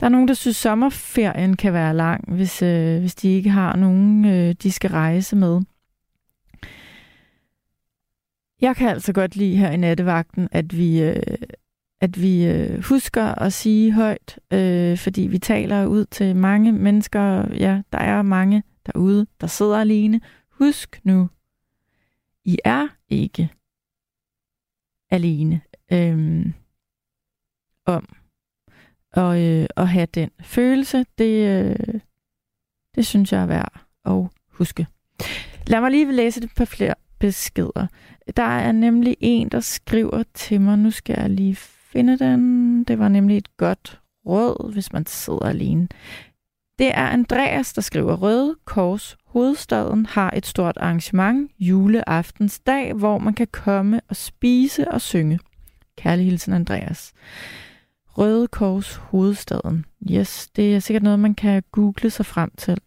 [0.00, 3.76] der er nogen, der synes, sommerferien kan være lang, hvis, øh, hvis de ikke har
[3.76, 5.60] nogen, øh, de skal rejse med.
[8.60, 11.22] Jeg kan altså godt lide her i nattevagten, at vi, øh,
[12.02, 17.54] at vi øh, husker at sige højt, øh, fordi vi taler ud til mange mennesker.
[17.54, 20.20] Ja, der er mange derude, der sidder alene.
[20.50, 21.28] Husk nu,
[22.44, 23.50] I er ikke
[25.10, 25.60] alene
[25.92, 26.46] øh,
[27.86, 28.16] om
[29.12, 31.04] og, øh, at have den følelse.
[31.18, 32.00] Det, øh,
[32.94, 34.86] det synes jeg er værd at huske.
[35.66, 37.86] Lad mig lige læse et par flere beskeder.
[38.36, 41.56] Der er nemlig en, der skriver til mig, nu skal jeg lige
[41.92, 42.84] finde den.
[42.84, 45.88] Det var nemlig et godt råd, hvis man sidder alene.
[46.78, 53.34] Det er Andreas, der skriver, Røde Kors Hovedstaden har et stort arrangement juleaftensdag, hvor man
[53.34, 55.38] kan komme og spise og synge.
[55.96, 57.12] Kærlig hilsen, Andreas.
[58.08, 59.84] Røde Kors Hovedstaden.
[60.10, 62.78] Yes, det er sikkert noget, man kan google sig frem til.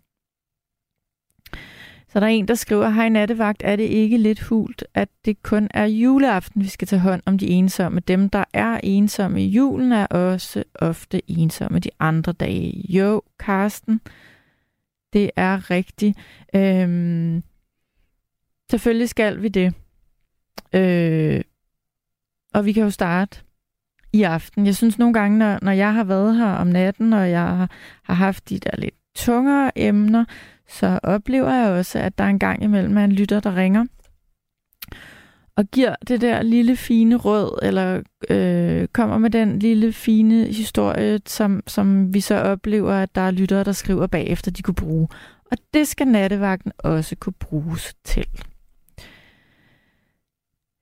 [2.15, 5.43] Så der er en, der skriver, hej nattevagt, er det ikke lidt hult, at det
[5.43, 7.99] kun er juleaften, vi skal tage hånd om de ensomme.
[7.99, 12.85] Dem, der er ensomme i julen, er også ofte ensomme de andre dage.
[12.89, 14.01] Jo, Karsten,
[15.13, 16.17] det er rigtigt.
[16.55, 17.43] Øhm,
[18.71, 19.73] selvfølgelig skal vi det.
[20.73, 21.41] Øh,
[22.53, 23.39] og vi kan jo starte
[24.13, 24.65] i aften.
[24.65, 27.67] Jeg synes nogle gange, når, når jeg har været her om natten, og jeg
[28.03, 30.25] har, haft de der lidt tungere emner,
[30.67, 33.85] så oplever jeg også, at der er en gang imellem en lytter, der ringer
[35.57, 41.19] og giver det der lille fine råd, eller øh, kommer med den lille fine historie,
[41.25, 45.07] som, som vi så oplever, at der er lyttere, der skriver bagefter, de kunne bruge.
[45.51, 48.25] Og det skal nattevagten også kunne bruges til.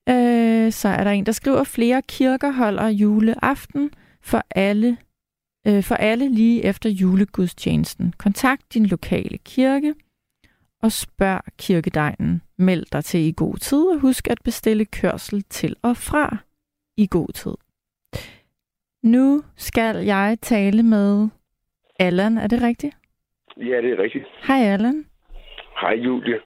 [0.09, 3.89] Øh, så er der en, der skriver, flere kirker holder juleaften
[4.21, 4.97] for alle
[5.67, 8.13] øh, for alle lige efter julegudstjenesten.
[8.19, 9.95] Kontakt din lokale kirke
[10.83, 12.41] og spørg kirkedegnen.
[12.57, 16.37] Meld dig til i god tid og husk at bestille kørsel til og fra
[16.97, 17.55] i god tid.
[19.03, 21.29] Nu skal jeg tale med
[21.99, 22.37] Allan.
[22.37, 22.95] Er det rigtigt?
[23.57, 24.25] Ja, det er rigtigt.
[24.47, 25.05] Hej Allan.
[25.81, 26.39] Hej Julie.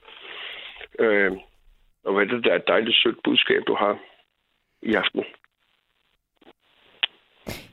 [0.99, 1.31] Øh,
[2.03, 3.99] og hvad er det der et dejligt sødt budskab, du har
[4.81, 5.23] i aften?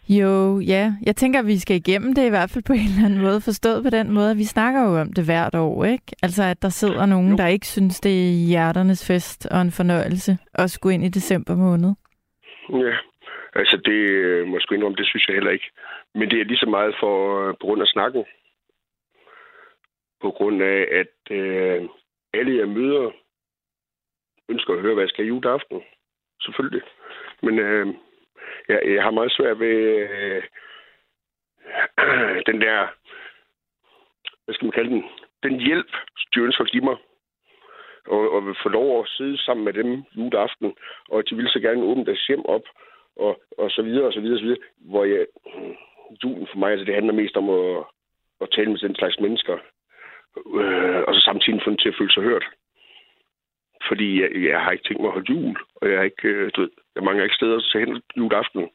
[0.09, 0.93] Jo, ja.
[1.07, 3.41] Jeg tænker, at vi skal igennem det i hvert fald på en eller anden måde.
[3.41, 6.07] Forstået på den måde, at vi snakker jo om det hvert år, ikke?
[6.23, 7.37] Altså, at der sidder nogen, jo.
[7.37, 11.57] der ikke synes, det er hjerternes fest og en fornøjelse at skulle ind i december
[11.57, 11.93] måned.
[12.71, 12.95] Ja,
[13.55, 15.71] altså det øh, måske indrømme, det synes jeg heller ikke.
[16.15, 18.25] Men det er lige så meget for, øh, på grund af snakken.
[20.23, 21.89] På grund af, at øh,
[22.35, 23.11] alle jeg møder
[24.49, 25.81] ønsker at høre, hvad jeg skal i juleaften.
[26.41, 26.83] Selvfølgelig.
[27.43, 27.87] Men øh,
[28.69, 29.77] jeg, jeg har meget svært ved
[30.09, 30.43] øh,
[32.49, 32.89] den der,
[34.45, 35.05] hvad skal man kalde den,
[35.43, 35.91] den hjælp,
[36.35, 36.97] de ønsker at give mig.
[38.07, 40.75] Og, og vil få lov at sidde sammen med dem juleaften,
[41.09, 42.63] og de vil så gerne åbne deres hjem op,
[43.17, 44.63] og, og så videre, og så videre, og så videre.
[44.79, 45.27] Hvor jeg,
[46.25, 47.85] julen for mig, altså det handler mest om at,
[48.41, 49.59] at tale med den slags mennesker,
[50.37, 52.45] øh, og så samtidig få dem til at føle sig hørt.
[53.89, 56.51] Fordi jeg, jeg har ikke tænkt mig at holde jul, og jeg har ikke, øh,
[56.57, 58.69] du ved, jeg mangler ikke steder til hen juleaften.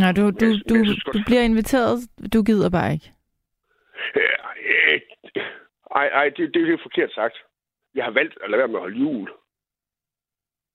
[0.00, 0.76] Nej, du, du, du,
[1.14, 1.98] du bliver inviteret,
[2.34, 3.12] du gider bare ikke.
[5.94, 7.36] Ej, ej, det, det er forkert sagt.
[7.94, 9.30] Jeg har valgt at lade være med at holde jul.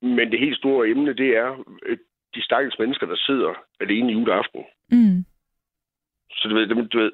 [0.02, 1.97] Men det helt store emne, det er øh,
[2.36, 4.63] de stakkels mennesker, der sidder alene i juleaften.
[4.91, 5.26] Mm.
[6.32, 7.12] Så du ved, dem, du ved,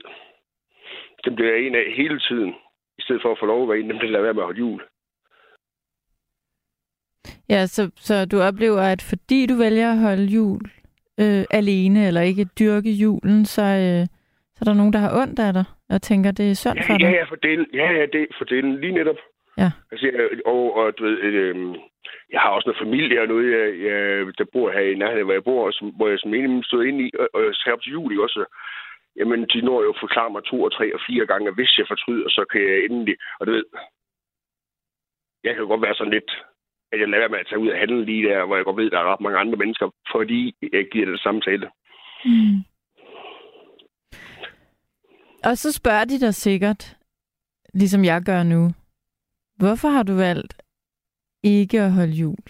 [1.25, 2.55] dem bliver jeg en af hele tiden,
[2.97, 4.45] i stedet for at få lov at være en, dem der lader være med at
[4.45, 4.81] holde jul.
[7.49, 10.61] Ja, så, så du oplever, at fordi du vælger at holde jul
[11.21, 14.03] øh, alene, eller ikke dyrke julen, så, øh,
[14.55, 16.83] så er der nogen, der har ondt af dig, og tænker, det er synd ja,
[16.87, 17.05] for dig.
[17.05, 19.19] Ja, ja, for det, ja, ja, det, for det lige netop.
[19.57, 19.69] Ja.
[19.91, 21.55] Altså, jeg, og, og du ved, øh,
[22.33, 23.99] jeg har også noget familie og noget, jeg, jeg,
[24.37, 26.83] der bor her i nærheden, hvor jeg bor, og som, hvor jeg som enig stod
[26.85, 27.41] ind i, og, og
[27.73, 28.45] op til jul også.
[29.19, 31.85] Jamen, de når jo at forklare mig to og tre og fire gange, hvis jeg
[31.87, 33.65] fortryder, så kan jeg endelig, og du ved,
[35.43, 36.31] jeg kan godt være sådan lidt,
[36.91, 38.77] at jeg lader være med at tage ud og handle lige der, hvor jeg godt
[38.77, 41.69] ved, der er ret mange andre mennesker, fordi jeg giver det samtale.
[42.25, 42.57] Mm.
[45.43, 46.97] Og så spørger de dig sikkert,
[47.73, 48.69] ligesom jeg gør nu,
[49.57, 50.53] hvorfor har du valgt
[51.43, 52.45] ikke at holde jul?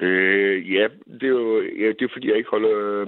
[0.00, 2.70] Øh, ja, det er jo ja, det er, fordi, jeg ikke holder...
[2.70, 3.06] Øh,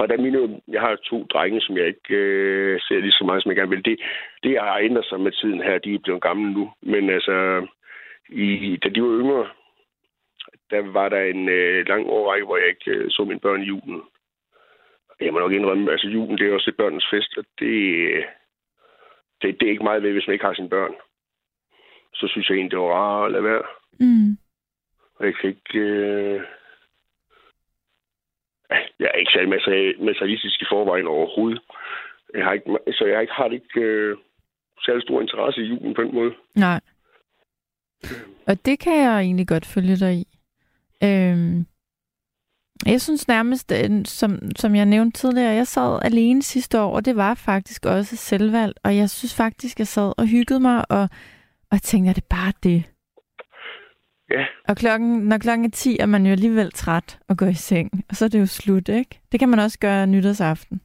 [0.00, 3.42] fra da mine, jeg har to drenge, som jeg ikke øh, ser lige så meget,
[3.42, 3.84] som jeg gerne vil.
[3.84, 4.00] Det,
[4.42, 5.78] det har ændret sig med tiden her.
[5.78, 6.72] De er blevet gamle nu.
[6.82, 7.66] Men altså,
[8.28, 9.48] i, da de var yngre,
[10.70, 13.66] der var der en øh, lang årrække, hvor jeg ikke øh, så mine børn i
[13.66, 14.02] julen.
[15.20, 17.70] Jeg må nok indrømme, altså julen, det er også et børnens fest, og det,
[19.42, 20.94] det, det er ikke meget ved, hvis man ikke har sine børn.
[22.14, 23.62] Så synes jeg egentlig, det var rart at lade være.
[24.00, 24.30] Mm.
[25.16, 25.78] Og jeg kan ikke...
[25.78, 26.42] Øh...
[29.00, 29.48] Jeg er ikke særlig
[30.04, 31.60] materialistisk i forvejen overhovedet.
[32.34, 34.16] Jeg har ikke, så jeg ikke, har ikke øh,
[34.84, 36.32] særlig stor interesse i julen på den måde.
[36.54, 36.80] Nej.
[38.46, 40.26] Og det kan jeg egentlig godt følge dig i.
[41.04, 41.66] Øhm,
[42.86, 47.04] jeg synes nærmest, øh, som, som jeg nævnte tidligere, jeg sad alene sidste år, og
[47.04, 51.08] det var faktisk også selvvalgt, og jeg synes faktisk, jeg sad og hyggede mig, og,
[51.70, 52.84] og tænkte, at det bare det.
[54.30, 54.46] Ja.
[54.68, 57.90] Og klokken, når klokken er 10, er man jo alligevel træt og går i seng,
[58.08, 59.20] og så er det jo slut, ikke?
[59.32, 60.80] Det kan man også gøre nytårsaften.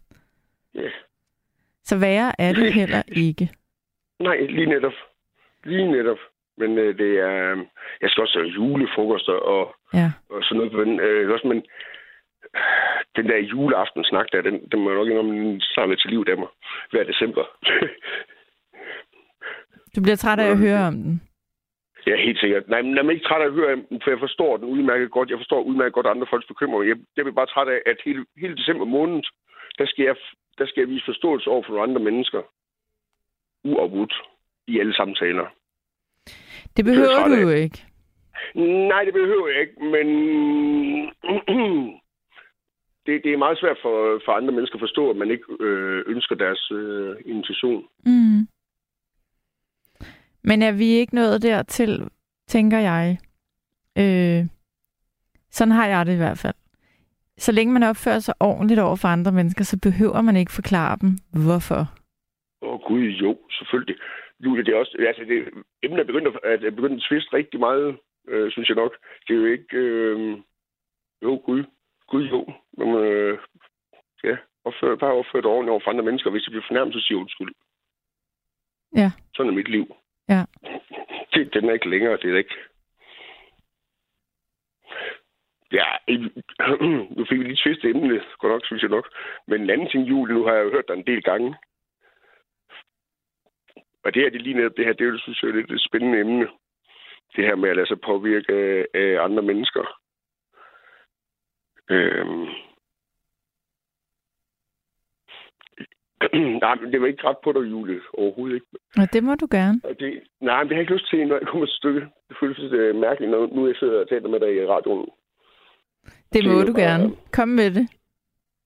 [0.76, 0.90] Ja.
[1.84, 3.50] Så værre er det heller ikke.
[4.20, 4.94] Nej, lige netop.
[5.64, 6.18] Lige netop.
[6.58, 7.52] Men øh, det er...
[7.52, 7.58] Øh,
[8.02, 10.12] jeg skal også have julefrokoster og, ja.
[10.30, 10.88] og sådan noget.
[10.88, 11.64] Men, øh, også, men øh,
[13.16, 15.62] den der juleaftensnak der, den, den må jeg nok indrømme, den
[15.98, 16.48] til liv af mig
[16.92, 17.44] hver december.
[19.96, 21.22] du bliver træt af at høre om den?
[22.08, 22.68] Ja, helt sikkert.
[22.68, 25.30] Nej, men jeg er ikke træt af at høre for jeg forstår den udmærket godt.
[25.30, 26.88] Jeg forstår udmærket godt andre folks bekymringer.
[26.88, 29.24] Jeg, jeg bliver bare træt af, at hele, hele december måned,
[29.78, 30.16] der skal, jeg,
[30.58, 32.42] der skal jeg vise forståelse over for andre mennesker.
[33.64, 34.14] Uafbrudt
[34.68, 35.46] i alle samtaler.
[36.78, 37.86] Det behøver du jo ikke.
[38.92, 40.08] Nej, det behøver jeg ikke, men
[43.06, 46.04] det, det er meget svært for, for andre mennesker at forstå, at man ikke øh,
[46.08, 47.84] ønsker deres øh, invitation.
[48.06, 48.48] Mm.
[50.50, 52.10] Men er vi ikke nået dertil,
[52.48, 53.18] tænker jeg.
[53.98, 54.42] Øh,
[55.50, 56.54] sådan har jeg det i hvert fald.
[57.38, 60.98] Så længe man opfører sig ordentligt over for andre mennesker, så behøver man ikke forklare
[61.02, 61.12] dem,
[61.46, 61.82] hvorfor.
[62.62, 63.96] Åh oh, gud, jo, selvfølgelig.
[64.44, 65.38] Julie, det er også, altså det,
[65.84, 68.94] emnet er begyndt at, er begyndt at tviste rigtig meget, øh, synes jeg nok.
[69.28, 70.38] Det er jo ikke, øh,
[71.22, 71.64] jo, gud,
[72.08, 72.54] gud jo.
[72.78, 73.38] Men, øh,
[74.24, 76.30] ja, opfør, bare opfør det ordentligt over for andre mennesker.
[76.32, 77.54] Hvis de bliver fornærmet, så siger undskyld.
[78.96, 79.12] Ja.
[79.36, 79.86] Sådan er mit liv.
[80.30, 80.46] Ja.
[81.34, 82.56] Det, den er ikke længere, det er ikke.
[85.72, 85.88] Ja,
[87.18, 89.08] nu fik vi lige tvist emne, godt nok, synes jeg nok.
[89.48, 91.56] Men en anden ting, Julie, nu har jeg jo hørt dig en del gange.
[94.04, 95.82] Og det her, det lige netop det her, det er jo, synes jeg, lidt et
[95.82, 96.48] spændende emne.
[97.36, 98.54] Det her med at lade sig påvirke
[98.94, 100.00] af andre mennesker.
[101.90, 102.48] Øhm.
[106.66, 108.02] nej, men det var ikke ret på dig, Julie.
[108.14, 108.68] Overhovedet ikke.
[109.02, 109.82] Og det må du gerne.
[110.00, 112.02] det, nej, men det har jeg ikke lyst til, når jeg kommer et stykke.
[112.30, 115.10] Det føles er mærkeligt, når nu jeg sidder og taler med dig i radioen.
[116.34, 117.06] Det må du gerne.
[117.32, 117.86] Kom med det.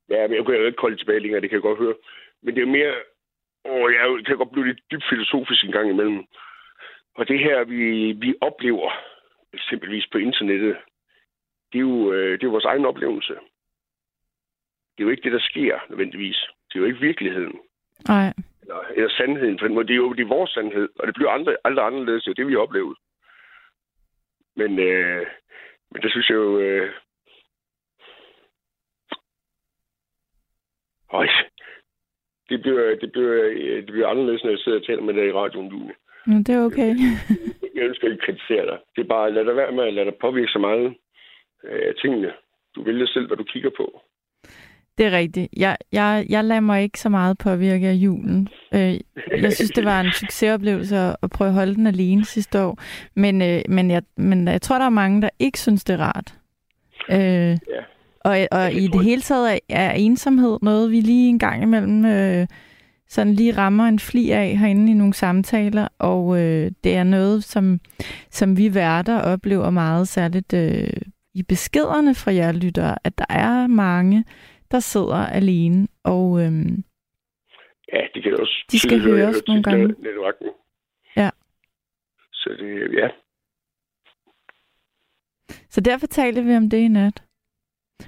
[0.09, 1.95] Ja, men jeg kan jo ikke kolde tilbage længere, det kan jeg godt høre.
[2.43, 2.93] Men det er mere
[3.65, 6.25] og jeg kan godt blive lidt dybt filosofisk en gang imellem.
[7.15, 8.91] Og det her, vi, vi oplever,
[9.53, 10.77] eksempelvis på internettet,
[11.71, 13.33] det er, jo, øh, det er jo vores egen oplevelse.
[14.93, 16.47] Det er jo ikke det, der sker nødvendigvis.
[16.69, 17.59] Det er jo ikke virkeligheden.
[18.07, 18.33] Nej.
[18.61, 19.59] Eller, eller sandheden.
[19.59, 22.23] For det er jo det er vores sandhed, og det bliver aldrig, aldrig anderledes.
[22.23, 22.97] Det er det, vi har oplevet.
[24.55, 25.27] Men, øh,
[25.91, 26.59] men det synes jeg jo...
[26.59, 26.91] Øh...
[31.13, 31.27] Øj,
[32.49, 33.43] det bliver, det, bliver,
[33.85, 35.95] det bliver anderledes, når jeg sidder og taler med dig i radioen, Julie.
[36.27, 36.89] Ja, det er okay.
[37.75, 38.79] jeg ønsker ikke at kritisere dig.
[38.95, 40.95] Det er bare, lad dig være med at lade dig påvirke så meget
[41.63, 42.33] af tingene.
[42.75, 44.01] Du vælger selv, hvad du kigger på.
[44.99, 45.47] Det er rigtigt.
[45.57, 48.47] Jeg, jeg, jeg lader mig ikke så meget påvirke af julen.
[48.73, 48.99] Øh,
[49.41, 52.79] jeg synes, det var en succesoplevelse at prøve at holde den alene sidste år.
[53.15, 55.99] Men, øh, men, jeg, men jeg tror, der er mange, der ikke synes, det er
[55.99, 56.33] rart.
[57.11, 57.57] Øh, ja.
[58.19, 62.47] Og, og i det hele taget er ensomhed noget, vi lige en gang imellem øh,
[63.09, 67.43] sådan lige rammer en fli af herinde i nogle samtaler, og øh, det er noget,
[67.43, 67.79] som,
[68.31, 70.87] som vi værter oplever meget særligt øh,
[71.33, 74.23] i beskederne fra jer lyttere, at der er mange,
[74.71, 76.51] der sidder alene, og øh,
[77.93, 79.95] ja, det kan også de skal høres nogle gange.
[81.15, 81.29] Ja.
[82.33, 83.07] Så det, ja.
[85.69, 87.23] Så derfor taler vi om det i nat.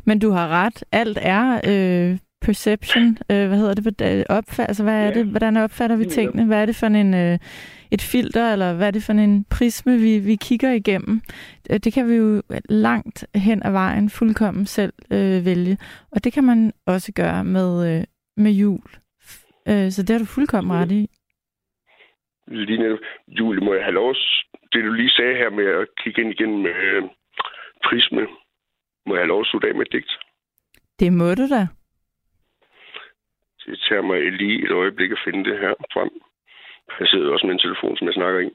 [0.06, 0.84] Men du har ret.
[0.92, 5.14] Alt er øh, perception, øh, hvad hedder det, opfald, altså hvad er ja.
[5.14, 7.40] det, hvordan opfatter vi tingene, hvad er det for en, øh,
[7.92, 11.22] et filter, eller hvad er det for en prisme, vi, vi kigger igennem.
[11.72, 15.78] Øh, det kan vi jo langt hen ad vejen fuldkommen selv øh, vælge,
[16.12, 18.04] og det kan man også gøre med, øh,
[18.38, 18.88] med jul.
[19.70, 21.10] Øh, så det har du fuldkommen ret i.
[22.48, 23.00] Lige netop.
[23.28, 24.16] Julie, må jeg have lov
[24.74, 27.04] det du lige sagde her med at kigge ind igen med øh,
[27.86, 28.28] prisme,
[29.06, 30.12] må jeg have lov at slutte af med et digt?
[31.00, 31.68] Det må du da.
[33.66, 36.10] Det tager mig lige et øjeblik at finde det her frem.
[37.00, 38.52] Jeg sidder også med en telefon, som jeg snakker i.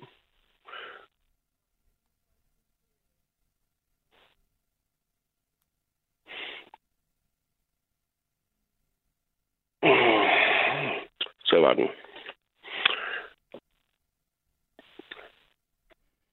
[11.45, 11.89] Så var den.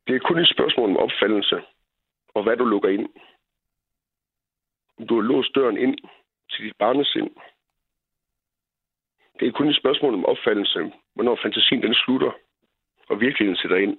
[0.08, 1.62] Det er kun et spørgsmål om opfattelse,
[2.28, 3.10] og hvad du lukker ind.
[4.98, 5.98] Om du har låst døren ind
[6.52, 7.30] til dit barnesind.
[9.40, 12.32] Det er kun et spørgsmål om opfattelse, hvornår fantasien den slutter,
[13.10, 13.98] og virkeligheden sætter ind.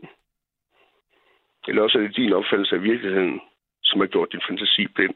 [1.68, 3.40] Eller også er det din opfattelse af virkeligheden,
[3.82, 5.14] som har gjort din fantasi blind.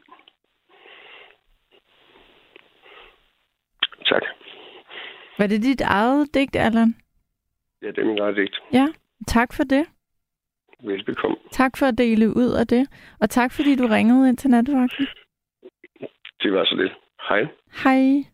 [4.07, 4.23] Tak.
[5.39, 6.95] Var det dit eget digt, Allan?
[7.83, 8.61] Ja, det er min eget digt.
[8.73, 8.87] Ja,
[9.27, 9.87] tak for det.
[10.83, 11.37] Velbekomme.
[11.51, 12.89] Tak for at dele ud af det,
[13.21, 15.07] og tak fordi du ringede ind til nattevagten.
[16.43, 16.93] Det var så lidt.
[17.29, 17.47] Hej.
[17.85, 18.25] Hej.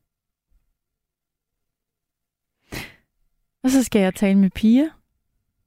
[3.64, 4.86] Og så skal jeg tale med Pia.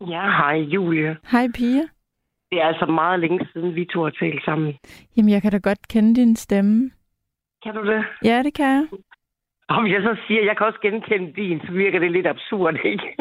[0.02, 1.18] Ja, hej Julie.
[1.32, 1.84] Hej Pia.
[2.52, 4.78] Det er altså meget længe siden, vi to har talt sammen.
[5.18, 6.92] Jamen, jeg kan da godt kende din stemme.
[7.64, 8.06] Kan du det?
[8.24, 8.88] Ja, det kan jeg.
[9.70, 12.76] Om jeg så siger, at jeg kan også genkende din, så virker det lidt absurd,
[12.86, 13.16] ikke?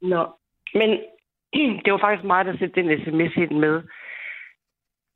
[0.12, 0.28] Nå,
[0.74, 0.90] men
[1.84, 3.82] det var faktisk mig, der sætte den sms ind med,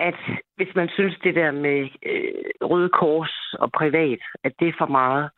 [0.00, 0.14] at
[0.56, 4.86] hvis man synes, det der med øh, Røde Kors og privat, at det er for
[4.86, 5.30] meget,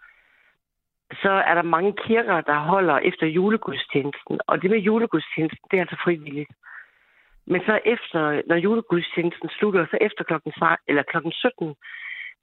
[1.12, 4.40] så er der mange kirker, der holder efter julegudstjenesten.
[4.46, 6.50] Og det med julegudstjenesten, det er altså frivilligt.
[7.46, 10.52] Men så efter, når julegudstjenesten slutter, så efter klokken,
[10.88, 11.74] eller klokken 17,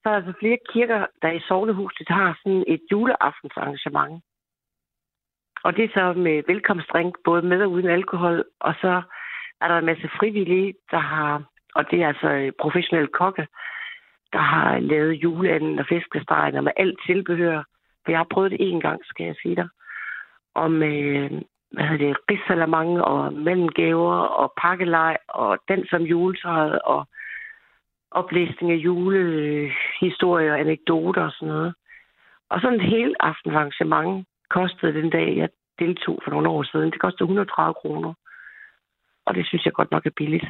[0.03, 4.23] så er der altså flere kirker, der i sovnehuset har sådan et juleaftensarrangement.
[5.63, 8.43] Og det er så med velkomstdrink, både med og uden alkohol.
[8.59, 9.01] Og så
[9.61, 11.43] er der en masse frivillige, der har,
[11.75, 13.47] og det er altså professionelle kokke,
[14.33, 17.63] der har lavet juleanden og fiskestegen med alt tilbehør.
[18.03, 19.67] For jeg har prøvet det én gang, skal jeg sige dig.
[20.55, 21.31] Om, øh,
[21.71, 27.07] hvad hedder det, risalamang og mellemgaver og pakkelej og den som juletræet og
[28.11, 31.73] oplæsning af julehistorier, anekdoter og sådan noget.
[32.49, 35.49] Og sådan et helt aftenarrangement kostede den dag, jeg
[35.79, 36.91] deltog for nogle år siden.
[36.91, 38.13] Det kostede 130 kroner.
[39.25, 40.45] Og det synes jeg godt nok er billigt.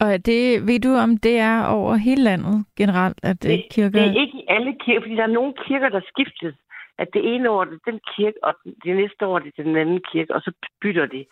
[0.00, 3.98] Og det, ved du, om det er over hele landet generelt, at det, kirker...
[3.98, 6.54] Det er ikke i alle kirker, fordi der er nogle kirker, der skiftes.
[6.98, 9.76] At det ene år det er den kirke, og det næste år det er den
[9.76, 11.24] anden kirke, og så bytter de,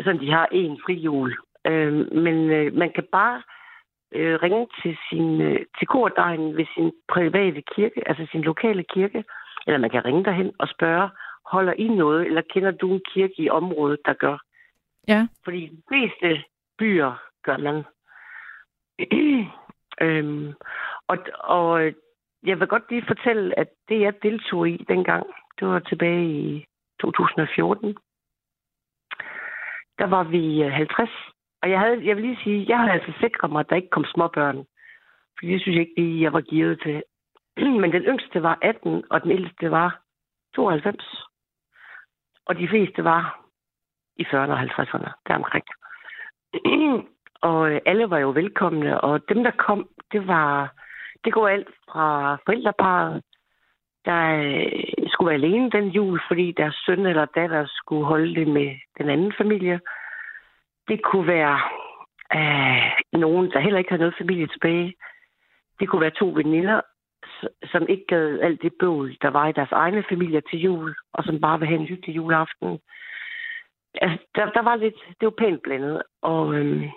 [0.00, 1.36] så de har en fri jul.
[1.66, 3.42] Øh, men øh, man kan bare
[4.12, 9.24] øh, ringe til sin øh, til kordejen ved sin private kirke, altså sin lokale kirke,
[9.66, 11.08] eller man kan ringe derhen og spørge,
[11.46, 14.38] holder I noget, eller kender du en kirke i området, der gør?
[15.08, 15.26] Ja.
[15.44, 16.44] Fordi de fleste
[16.78, 17.78] byer gør man.
[20.04, 20.52] øhm,
[21.10, 21.18] og,
[21.56, 21.92] og øh,
[22.46, 25.26] jeg vil godt lige fortælle, at det, jeg deltog i dengang,
[25.58, 26.64] det var tilbage i
[27.00, 27.96] 2014.
[29.98, 31.10] Der var vi øh, 50.
[31.62, 33.94] Og jeg, havde, jeg vil lige sige, jeg havde altså sikret mig, at der ikke
[33.96, 34.66] kom småbørn.
[35.38, 37.02] For det synes jeg ikke, jeg var givet til.
[37.80, 40.00] Men den yngste var 18, og den ældste var
[40.54, 41.24] 92.
[42.46, 43.44] Og de fleste var
[44.16, 45.66] i 40'erne og 50'erne, deromkring.
[47.42, 50.74] og øh, alle var jo velkomne, og dem, der kom, det var...
[51.24, 53.22] Det går alt fra forældreparet,
[54.04, 58.48] der øh, skulle være alene den jul, fordi deres søn eller datter skulle holde det
[58.48, 59.80] med den anden familie.
[60.88, 61.60] Det kunne være
[62.34, 64.94] øh, nogen, der heller ikke havde noget familie tilbage.
[65.80, 66.80] Det kunne være to veninder,
[67.72, 71.24] som ikke gad alt det bøvl, der var i deres egne familier til jul, og
[71.24, 72.78] som bare ville have en hyggelig juleaften.
[73.94, 76.90] Altså, der, der var lidt, det var pænt blandet, og, øhm,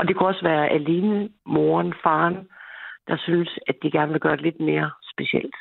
[0.00, 2.48] og det kunne også være alene moren, faren,
[3.08, 5.56] der synes, at de gerne vil gøre det lidt mere specielt.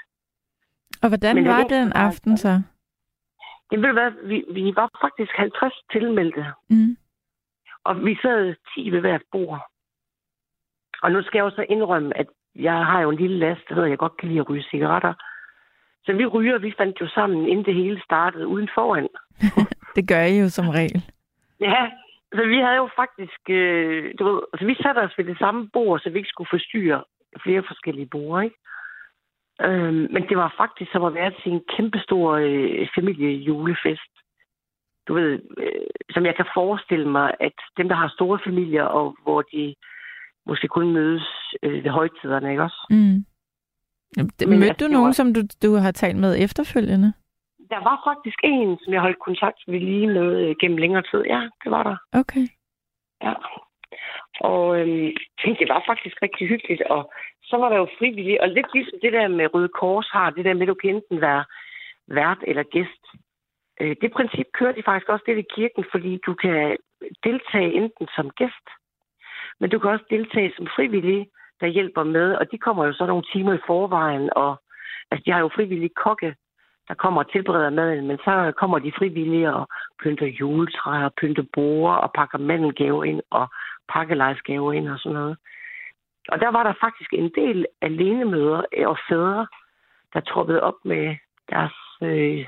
[1.04, 2.62] Og hvordan Men var den aften så?
[3.72, 6.46] Det ved hvad, vi, vi var faktisk 50 tilmeldte.
[6.70, 6.98] Mm.
[7.84, 9.62] Og vi sad 10 ved hvert bord.
[11.04, 13.88] Og nu skal jeg også indrømme, at jeg har jo en lille last, der hedder,
[13.88, 15.14] at jeg godt kan lide at ryge cigaretter.
[16.06, 19.08] Så vi ryger, vi fandt jo sammen, inden det hele startede, uden foran.
[19.96, 21.04] det gør I jo som regel.
[21.60, 21.92] Ja,
[22.36, 25.70] så vi havde jo faktisk, øh, du ved, altså vi satte os ved det samme
[25.74, 27.04] bord, så vi ikke skulle forstyrre
[27.44, 28.58] flere forskellige borde, ikke?
[29.62, 34.14] Øhm, men det var faktisk som at være til en kæmpestor øh, familiejulefest.
[35.08, 39.16] Du ved, øh, som jeg kan forestille mig, at dem, der har store familier, og
[39.24, 39.76] hvor de
[40.46, 41.28] måske kun mødes
[41.64, 42.86] øh, ved højtiderne, ikke også?
[42.90, 43.26] Mm.
[44.48, 45.12] Mødte altså, du nogen, var...
[45.12, 47.14] som du, du har talt med efterfølgende?
[47.70, 51.22] Der var faktisk en, som jeg holdt kontakt med lige med øh, gennem længere tid.
[51.26, 51.98] Ja, det var der.
[52.22, 52.46] Okay.
[53.24, 53.34] Ja.
[54.40, 55.12] Og øhm,
[55.60, 56.82] det var faktisk rigtig hyggeligt.
[56.82, 57.14] Og
[57.44, 58.42] så var der jo frivillige.
[58.42, 60.90] Og lidt ligesom det der med Røde Kors har, det der med, at du kan
[60.96, 61.44] enten være
[62.08, 63.04] vært eller gæst.
[63.82, 66.78] Øh, det princip kører de faktisk også det i kirken, fordi du kan
[67.24, 68.68] deltage enten som gæst,
[69.60, 71.28] men du kan også deltage som frivillig,
[71.62, 72.36] der hjælper med.
[72.36, 74.62] Og de kommer jo så nogle timer i forvejen, og
[75.12, 76.36] altså, de har jo frivillige kokke,
[76.90, 79.68] der kommer og tilbereder maden, men så kommer de frivillige og
[80.04, 83.48] pynter juletræer, pynter borer og pakker mandelgaver ind og
[83.90, 85.38] pakkelejsgaver ind og sådan noget.
[86.30, 89.48] Og der var der faktisk en del alenemøder og fædre,
[90.14, 91.16] der troppede op med
[91.50, 92.46] deres øh,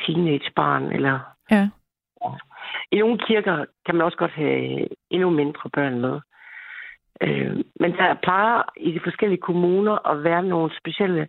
[0.00, 0.92] teenagebarn.
[0.92, 1.68] Eller, ja.
[2.92, 6.20] I nogle kirker kan man også godt have endnu mindre børn med.
[7.20, 11.28] Øh, men der plejer i de forskellige kommuner at være nogle specielle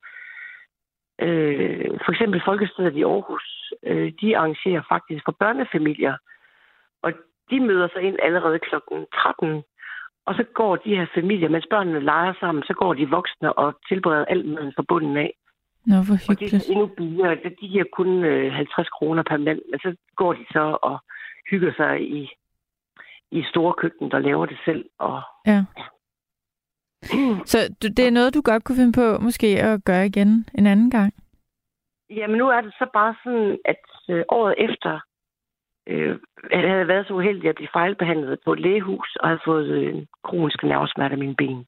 [1.22, 6.16] Øh, for eksempel Folkestedet i Aarhus, øh, de arrangerer faktisk for børnefamilier,
[7.02, 7.12] og
[7.50, 8.76] de møder sig ind allerede kl.
[9.14, 9.64] 13,
[10.26, 13.80] og så går de her familier, mens børnene leger sammen, så går de voksne og
[13.88, 15.34] tilbereder alt maden fra bunden af.
[15.86, 16.54] Nå, hvor hyggeligt.
[16.54, 17.36] Og det er endnu billigere.
[17.36, 20.98] De giver kun øh, 50 kroner per mand, men så går de så og
[21.52, 22.30] hygger sig i,
[23.32, 24.86] i store køkken, der laver det selv.
[25.00, 25.66] Og, ja.
[27.52, 30.92] Så det er noget, du godt kunne finde på måske at gøre igen en anden
[30.92, 31.14] gang?
[32.10, 35.00] Jamen nu er det så bare sådan, at øh, året efter,
[35.88, 36.20] øh,
[36.52, 40.06] jeg havde været så uheldig at blive fejlbehandlet på et lægehus og havde fået øh,
[40.24, 41.66] kroniske nervesmerter af mine ben.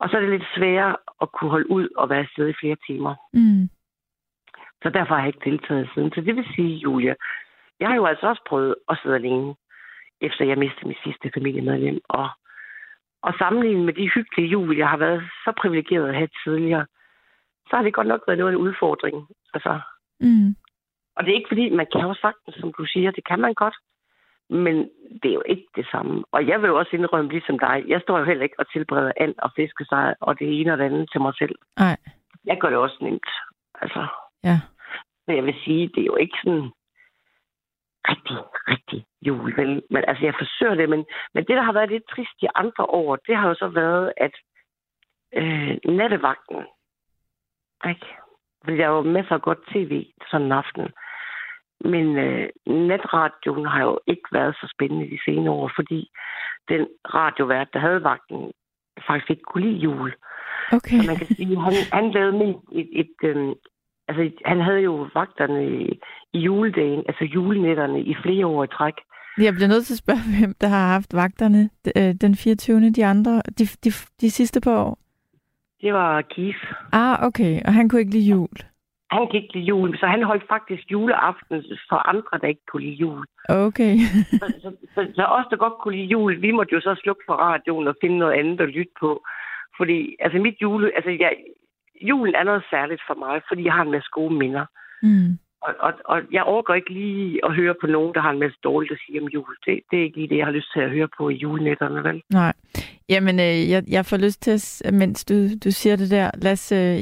[0.00, 2.76] Og så er det lidt sværere at kunne holde ud og være afsted i flere
[2.86, 3.14] timer.
[3.32, 3.68] Mm.
[4.82, 6.12] Så derfor har jeg ikke deltaget siden.
[6.12, 7.14] Så det vil sige, Julia,
[7.80, 9.54] jeg har jo altså også prøvet at sidde alene,
[10.20, 12.00] efter jeg mistede mit sidste familiemedlem.
[12.08, 12.28] Og
[13.22, 16.86] og sammenlignet med de hyggelige jul, jeg har været så privilegeret at have tidligere,
[17.68, 19.28] så har det godt nok været noget af en udfordring.
[19.54, 19.80] Altså.
[20.20, 20.54] Mm.
[21.16, 23.54] Og det er ikke fordi, man kan jo sagtens, som du siger, det kan man
[23.54, 23.76] godt.
[24.50, 24.76] Men
[25.22, 26.24] det er jo ikke det samme.
[26.32, 29.12] Og jeg vil jo også indrømme, ligesom dig, jeg står jo heller ikke og tilbereder
[29.16, 31.54] and og fiskesej og det ene og det andet til mig selv.
[31.78, 31.96] Nej.
[32.44, 33.30] Jeg gør det også nemt.
[33.74, 34.06] Altså.
[34.44, 34.60] Ja.
[35.26, 36.70] Men jeg vil sige, det er jo ikke sådan
[38.08, 38.36] rigtig,
[38.68, 39.56] rigtig jul.
[39.56, 39.82] Vel?
[39.90, 42.84] Men altså, jeg forsøger det, men, men det, der har været lidt trist de andre
[42.84, 44.34] år, det har jo så været, at
[45.34, 46.60] øh, nattevagten,
[47.88, 48.06] ikke?
[48.64, 50.88] Fordi der er jo masser af godt tv sådan en aften.
[51.80, 56.10] Men øh, netradioen har jo ikke været så spændende de senere år, fordi
[56.68, 58.52] den radiovært, der havde vagten,
[59.06, 60.14] faktisk ikke kunne lide jul.
[60.72, 60.98] Okay.
[60.98, 63.54] Så man kan sige, han, han lavede et, et, et, øhm,
[64.10, 66.00] altså, han havde jo vagterne i,
[66.32, 68.94] i juledagen, altså julenætterne i flere år i træk.
[69.46, 72.90] Jeg bliver nødt til at spørge, hvem der har haft vagterne øh, den 24.
[72.90, 73.90] De andre, de, de,
[74.20, 74.98] de sidste par år?
[75.82, 76.64] Det var Keith.
[76.92, 77.60] Ah, okay.
[77.66, 78.56] Og han kunne ikke lide jul?
[79.10, 82.82] Han kunne ikke lide jul, så han holdt faktisk juleaften for andre, der ikke kunne
[82.82, 83.24] lide jul.
[83.48, 83.94] Okay.
[84.40, 87.22] så, så, så, så os, der godt kunne lide jul, vi måtte jo så slukke
[87.26, 89.10] for radioen og finde noget andet at lytte på.
[89.76, 91.32] Fordi, altså mit jule, altså jeg,
[92.00, 94.66] julen er noget særligt for mig, fordi jeg har en masse gode minder.
[95.02, 95.38] Mm.
[95.62, 98.58] Og, og, og jeg overgår ikke lige at høre på nogen, der har en masse
[98.64, 99.56] dårligt at sige om jul.
[99.66, 102.04] Det, det er ikke lige det, jeg har lyst til at høre på i julenetterne,
[102.04, 102.22] vel?
[102.30, 102.52] Nej.
[103.08, 105.34] Jamen, øh, jeg, jeg får lyst til, at, mens du,
[105.64, 106.72] du siger det der, lad os...
[106.72, 107.00] Øh,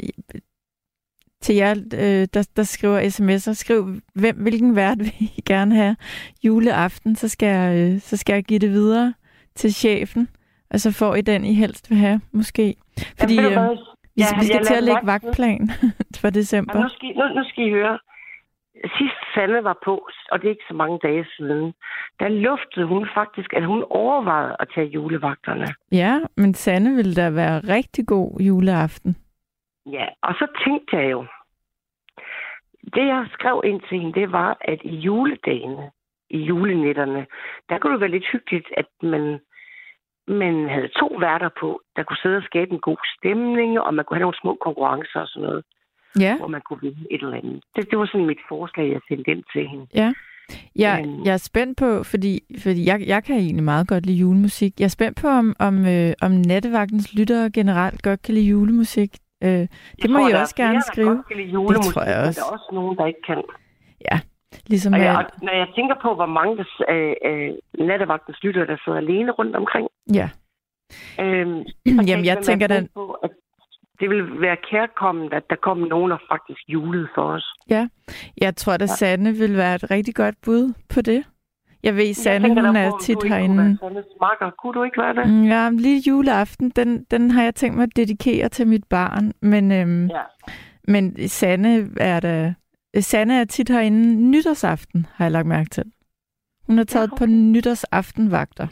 [1.41, 5.97] til jer, øh, der, der skriver sms'er, skriv, hvem, hvilken vært vil I gerne have
[6.45, 9.15] juleaften, så skal, jeg, øh, så skal jeg give det videre
[9.55, 10.29] til chefen,
[10.71, 12.75] og så får I den, I helst vil have, måske.
[13.21, 13.79] Fordi, Jamen, øh,
[14.19, 15.63] vi, ja, vi skal til at lægge vagtplan
[16.23, 16.75] for december.
[16.77, 17.99] Ja, nu, skal, nu, nu skal I høre.
[18.99, 21.73] Sidst Sanne var på, og det er ikke så mange dage siden,
[22.21, 25.67] der luftede hun faktisk, at hun overvejede at tage julevagterne.
[25.93, 29.17] Ja, men Sanne ville da være rigtig god juleaften.
[29.87, 31.27] Ja, og så tænkte jeg jo,
[32.95, 35.91] det jeg skrev ind til hende, det var, at i juledagene,
[36.31, 37.27] i julenetterne,
[37.69, 39.41] der kunne det være lidt hyggeligt, at man
[40.29, 44.05] men havde to værter på, der kunne sidde og skabe en god stemning, og man
[44.05, 45.65] kunne have nogle små konkurrencer og sådan noget.
[46.21, 46.37] Ja.
[46.39, 47.63] Hvor man kunne vinde et eller andet.
[47.77, 49.87] Det, det var sådan mit forslag, jeg sendte ind til hende.
[49.95, 50.13] Ja.
[50.77, 54.73] Jeg, jeg er spændt på, fordi, fordi jeg, jeg kan egentlig meget godt lide julemusik.
[54.79, 59.11] Jeg er spændt på, om, om, øh, om nattevagtens lyttere generelt godt kan lide julemusik.
[59.45, 59.69] Øh, det
[60.03, 61.09] jeg må I også gerne skrive.
[61.09, 62.41] Godt kan lide julemusik, det tror jeg også.
[62.41, 63.43] Men der er også nogen, der ikke kan.
[64.13, 64.21] Ja,
[64.67, 68.77] Ligesom og, jeg, og når jeg tænker på, hvor mange øh, øh, nattevagtens lytter, der
[68.85, 70.29] sidder alene rundt omkring, ja.
[71.21, 71.65] Øhm,
[72.09, 72.87] Jamen, jeg tænker da...
[72.95, 73.31] På, at
[74.01, 77.47] det vil være kærkommet, at der kom nogen, der faktisk julede for os.
[77.71, 77.89] Ja,
[78.41, 78.87] jeg tror, at ja.
[78.87, 81.25] Sanne vil være et rigtig godt bud på det.
[81.83, 83.79] Jeg ved, Sanne, hun er tit herinde.
[83.81, 85.31] Kunne, kunne du ikke være det?
[85.31, 89.33] Mm, ja, lige juleaften, den, den har jeg tænkt mig at dedikere til mit barn.
[89.43, 90.23] Men, øhm, ja.
[90.89, 92.55] men Sanne er da...
[93.05, 95.85] Sanne er tit herinde nytårsaften, har jeg lagt mærke til.
[96.67, 97.19] Hun har taget ja, okay.
[97.19, 98.67] på nytårsaftenvagter.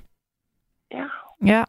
[0.92, 1.04] Ja.
[1.46, 1.64] Ja.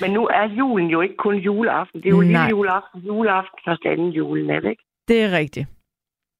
[0.00, 2.02] Men nu er julen jo ikke kun juleaften.
[2.02, 4.82] Det er jo lille juleaften, juleaften, første anden julenat, ikke?
[5.08, 5.68] Det er rigtigt.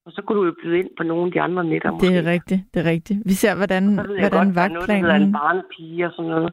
[0.06, 1.64] Og så kunne du jo byde ind på nogle af de andre.
[1.64, 2.06] Måske.
[2.06, 3.20] Det er rigtigt, det er rigtigt.
[3.24, 5.04] Vi ser, hvordan, og så hvordan godt, vagtplanen...
[5.04, 6.52] Er noget, en barnepige og sådan noget.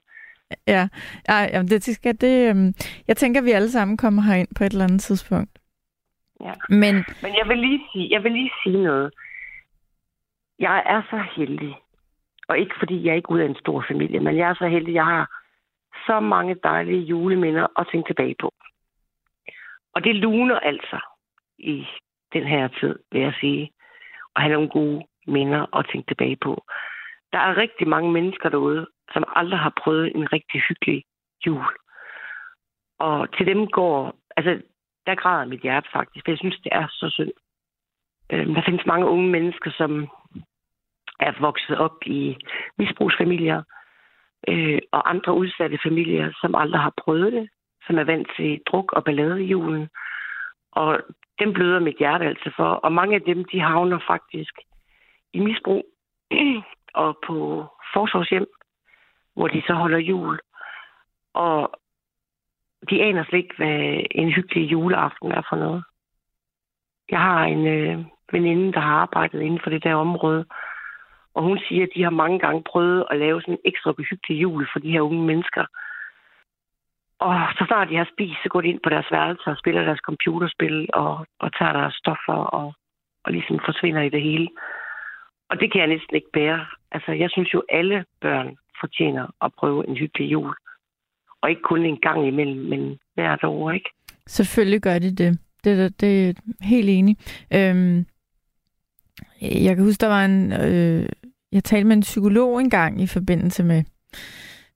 [0.68, 0.88] Ja,
[1.30, 2.52] ja jamen det skal det...
[2.52, 2.74] Um...
[3.08, 5.57] Jeg tænker, at vi alle sammen kommer herind på et eller andet tidspunkt.
[6.42, 6.54] Ja.
[6.70, 9.14] Men, Men jeg, vil lige sige, jeg vil lige sige noget.
[10.60, 11.76] Jeg er så heldig,
[12.48, 14.68] og ikke fordi jeg er ikke ud af en stor familie, men jeg er så
[14.68, 15.30] heldig, jeg har
[16.08, 18.54] så mange dejlige juleminder at tænke tilbage på.
[19.94, 21.00] Og det luner altså
[21.58, 21.86] i
[22.34, 23.72] den her tid, vil jeg sige,
[24.36, 26.64] at have nogle gode minder at tænke tilbage på.
[27.34, 31.04] Der er rigtig mange mennesker derude, som aldrig har prøvet en rigtig hyggelig
[31.46, 31.66] jul.
[33.00, 34.62] Og til dem går, altså
[35.08, 37.32] der græder mit hjerte faktisk, for jeg synes, det er så synd.
[38.32, 40.08] Øh, der findes mange unge mennesker, som
[41.20, 42.38] er vokset op i
[42.78, 43.64] misbrugsfamilier,
[44.47, 47.49] øh, og andre udsatte familier, som aldrig har prøvet det,
[47.88, 49.89] som er vant til druk og ballade i julen.
[50.72, 51.01] Og
[51.39, 52.70] dem bløder mit hjerte altså for.
[52.70, 54.53] Og mange af dem, de havner faktisk
[55.34, 55.86] i misbrug
[57.03, 58.47] og på forsorgshjem,
[59.36, 60.39] hvor de så holder jul.
[61.34, 61.80] Og
[62.89, 65.84] de aner slet ikke, hvad en hyggelig juleaften er for noget.
[67.09, 70.45] Jeg har en øh, veninde, der har arbejdet inden for det der område,
[71.34, 74.41] og hun siger, at de har mange gange prøvet at lave sådan en ekstra behyggelig
[74.41, 75.65] jul for de her unge mennesker.
[77.19, 79.84] Og så snart de har spist, så går de ind på deres værelse og spiller
[79.86, 82.73] deres computerspil og, og tager deres stoffer og,
[83.23, 84.49] og ligesom forsvinder i det hele.
[85.49, 86.65] Og det kan jeg næsten ikke bære.
[86.91, 90.53] Altså, jeg synes jo, alle børn fortjener at prøve en hyggelig jul.
[91.42, 93.90] Og ikke kun en gang imellem, men hvert år, ikke?
[94.28, 95.40] Selvfølgelig gør de det.
[95.64, 97.18] Det, det, det er helt enig.
[97.54, 98.06] Øhm,
[99.42, 100.54] jeg kan huske, der var en...
[100.54, 101.10] Øh,
[101.52, 103.84] jeg talte med en psykolog engang i forbindelse med,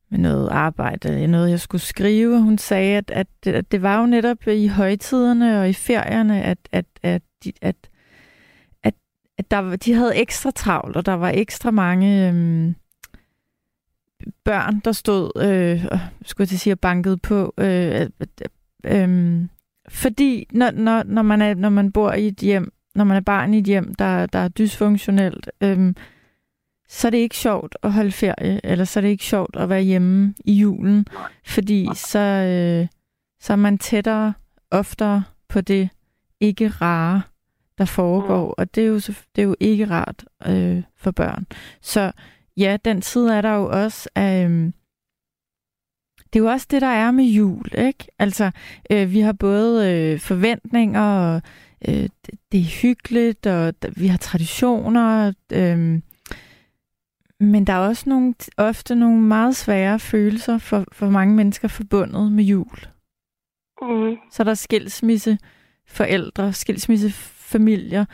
[0.10, 2.42] med noget arbejde, noget jeg skulle skrive.
[2.42, 6.58] Hun sagde, at, at, at det var jo netop i højtiderne og i ferierne, at,
[6.72, 7.76] at, at, at, at,
[8.84, 8.94] at,
[9.38, 12.76] at der, de havde ekstra travlt, og der var ekstra mange øhm,
[14.44, 17.54] børn, der stod, øh, skulle jeg sige, banket på.
[17.58, 18.10] Øh,
[18.84, 19.42] øh,
[19.90, 23.22] fordi når, når, når, man er, når man bor i et hjem, når man er
[23.22, 25.94] barn i et hjem, der, der er dysfunktionelt, øh,
[26.90, 29.70] så er det ikke sjovt at holde ferie, eller så er det ikke sjovt at
[29.70, 31.06] være hjemme i julen,
[31.46, 32.88] fordi så, øh,
[33.42, 34.34] så er man tættere,
[34.72, 35.90] oftere på det
[36.40, 37.22] ikke rare,
[37.78, 38.54] der foregår, mm.
[38.58, 41.46] og det er jo, det er jo ikke rart øh, for børn.
[41.82, 42.12] Så
[42.58, 44.10] ja, den side er der jo også.
[44.18, 44.72] Øh,
[46.34, 48.08] det er jo også det, der er med jul, ikke?
[48.20, 48.52] Altså,
[48.92, 51.42] øh, vi har både øh, forventninger, og
[51.88, 52.10] øh,
[52.52, 56.02] det er hyggeligt, og vi har traditioner, øh,
[57.40, 62.32] men der er også nogle, ofte nogle meget svære følelser for, for mange mennesker forbundet
[62.32, 62.78] med jul.
[63.82, 64.18] Mm.
[64.32, 65.38] Så er der skilsmisse
[65.88, 67.12] forældre, skilsmisse
[67.52, 68.06] familier,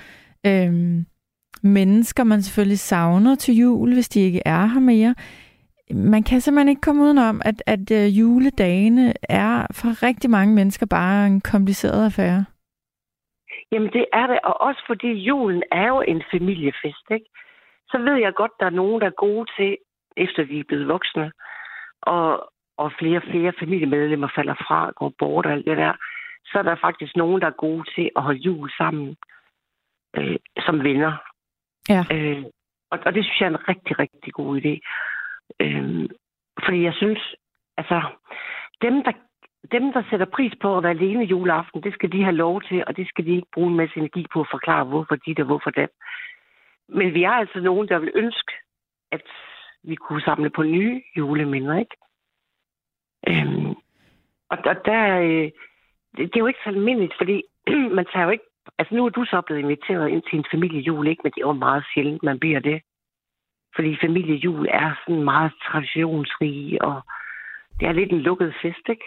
[0.45, 1.05] øhm,
[1.63, 5.15] mennesker, man selvfølgelig savner til jul, hvis de ikke er her mere.
[5.91, 10.85] Man kan simpelthen ikke komme udenom, at, at øh, juledagene er for rigtig mange mennesker
[10.85, 12.45] bare en kompliceret affære.
[13.71, 17.25] Jamen det er det, og også fordi julen er jo en familiefest, ikke?
[17.91, 19.77] så ved jeg godt, der er nogen, der er gode til,
[20.17, 21.31] efter vi er blevet voksne,
[22.01, 25.93] og, og flere og flere familiemedlemmer falder fra, går bort og alt det der,
[26.45, 29.15] så er der faktisk nogen, der er gode til at holde jul sammen
[30.17, 31.13] øh, som venner.
[31.89, 32.03] Ja.
[32.11, 32.43] Øh,
[32.91, 34.73] og, og det synes jeg er en rigtig, rigtig god idé.
[35.59, 36.09] Øh,
[36.65, 37.35] fordi jeg synes,
[37.77, 38.01] altså,
[38.81, 39.11] dem der,
[39.71, 42.83] dem, der sætter pris på at være alene juleaften, det skal de have lov til,
[42.87, 45.43] og det skal de ikke bruge en masse energi på at forklare, hvorfor de der,
[45.43, 45.89] hvorfor det.
[46.89, 48.53] Men vi er altså nogen, der vil ønske,
[49.11, 49.23] at
[49.83, 51.95] vi kunne samle på nye juleminder, ikke?
[53.27, 53.69] Øhm,
[54.49, 55.51] og og der øh,
[56.17, 57.43] det, det er jo ikke så almindeligt, fordi
[57.97, 58.43] man tager jo ikke...
[58.79, 61.21] Altså nu er du så blevet inviteret ind til en familiejul, ikke?
[61.23, 62.81] Men det er jo meget sjældent, man bliver det.
[63.75, 67.01] Fordi familiejul er sådan meget traditionsrig, og
[67.79, 69.05] det er lidt en lukket fest, ikke?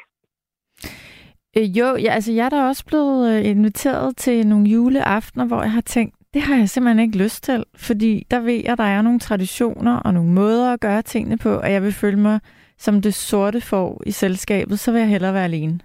[1.57, 5.63] Øh, jo, ja, altså jeg er da også blevet øh, inviteret til nogle juleaftener, hvor
[5.63, 8.79] jeg har tænkt, Det har jeg simpelthen ikke lyst til, fordi der ved jeg, at
[8.79, 12.17] der er nogle traditioner og nogle måder at gøre tingene på, og jeg vil føle
[12.17, 12.41] mig
[12.79, 15.81] som det sorte får i selskabet, så vil jeg hellere være alene.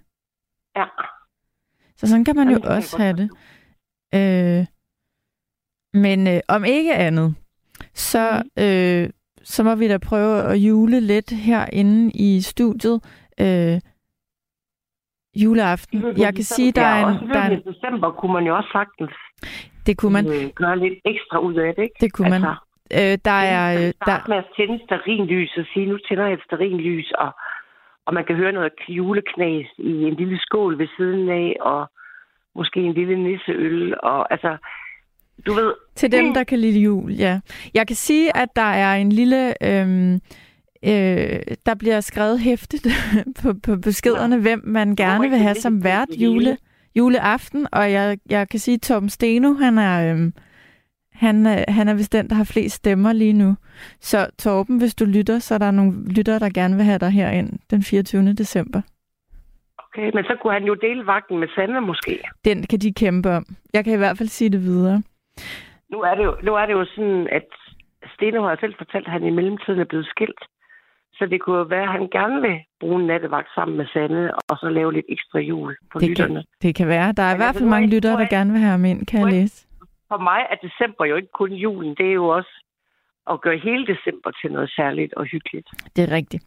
[0.76, 0.86] Ja.
[1.98, 3.30] Så sådan kan man Ja, jo også have det.
[4.16, 4.66] Øh,
[5.94, 7.36] men øh, om ikke andet,
[7.94, 8.64] så, Mhm.
[8.66, 9.10] øh,
[9.44, 12.98] så må vi da prøve at jule lidt herinde i studiet.
[13.42, 13.78] Øh,
[15.44, 16.04] juleaften.
[16.18, 17.30] Jeg kan sige, der er en...
[17.30, 19.12] Der er en I december kunne man jo også sagtens
[19.86, 20.26] det kunne man.
[20.26, 21.96] øh, gøre lidt ekstra ud af det, ikke?
[22.02, 22.42] Det kunne man.
[23.00, 23.64] Øh, der er...
[23.78, 27.32] Øh, der, med at tænde sterinlys og sige, nu tænder jeg et sterinlys, og,
[28.06, 31.92] og man kan høre noget juleknas i en lille skål ved siden af, og
[32.56, 34.58] måske en lille nisseøl, og altså,
[35.46, 35.74] du ved...
[35.96, 37.40] Til dem, der kan lide jul, ja.
[37.74, 39.64] Jeg kan sige, at der er en lille...
[39.64, 40.14] Øhm,
[40.84, 42.88] øh, der bliver skrevet hæftigt
[43.42, 46.58] på, på beskederne, hvem man gerne vil have som vært jule,
[46.96, 47.68] juleaften.
[47.72, 50.12] Og jeg, jeg kan sige, at Tom Steno, han er...
[50.12, 50.34] Øhm,
[51.16, 53.56] han, øh, han er vist den, der har flest stemmer lige nu.
[54.00, 57.10] Så Torben, hvis du lytter, så er der nogle lyttere, der gerne vil have dig
[57.10, 58.34] herind den 24.
[58.34, 58.82] december.
[59.98, 62.20] Okay, men så kunne han jo dele vagten med Sandra måske.
[62.46, 63.46] Den kan de kæmpe om.
[63.74, 65.04] Jeg kan i hvert fald sige det videre.
[65.92, 67.48] Nu er det jo, nu er det jo sådan, at
[68.14, 70.42] Steno har selv fortalt, at han i mellemtiden er blevet skilt.
[71.14, 74.32] Så det kunne jo være, at han gerne vil bruge en nattevagt sammen med Sande,
[74.50, 76.34] og så lave lidt ekstra jul på Det lytterne.
[76.36, 77.12] kan, det kan være.
[77.18, 78.86] Der er i Men hvert altså, fald mange lyttere, er der gerne vil have ham
[78.86, 79.68] ind, kan jeg- læse.
[80.08, 81.96] For mig er december jo ikke kun julen.
[81.98, 82.54] Det er jo også
[83.32, 85.68] at gøre hele december til noget særligt og hyggeligt.
[85.96, 86.44] Det er rigtigt.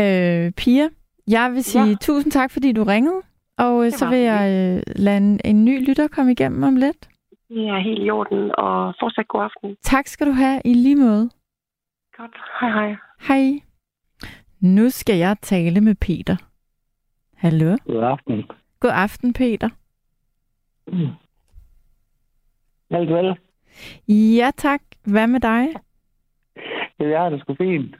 [0.00, 0.86] Øh, Pia,
[1.28, 1.94] jeg vil sige Ja.
[2.00, 3.22] tusind tak, fordi du ringede.
[3.58, 4.42] Og øh, Det så vil jeg
[4.76, 7.08] øh, lade en, en ny lytter komme igennem om lidt.
[7.48, 9.76] Det er helt i orden, og fortsat god aften.
[9.82, 11.30] Tak skal du have i lige måde.
[12.16, 12.36] Godt.
[12.60, 12.96] Hej hej.
[13.28, 13.60] Hej.
[14.60, 16.36] Nu skal jeg tale med Peter.
[17.36, 17.76] Hallo.
[17.86, 18.42] God aften.
[18.80, 19.68] God aften, Peter.
[20.86, 21.08] Mm.
[22.90, 23.36] Alt vel?
[24.08, 24.82] Ja, tak.
[25.04, 25.68] Hvad med dig?
[26.98, 27.96] Jeg har det sgu fint.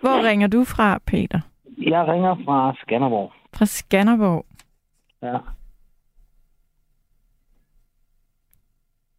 [0.00, 1.40] Hvor ringer du fra, Peter?
[1.90, 3.32] Jeg ringer fra Skanderborg.
[3.54, 4.44] Fra Skanderborg.
[5.22, 5.38] Ja.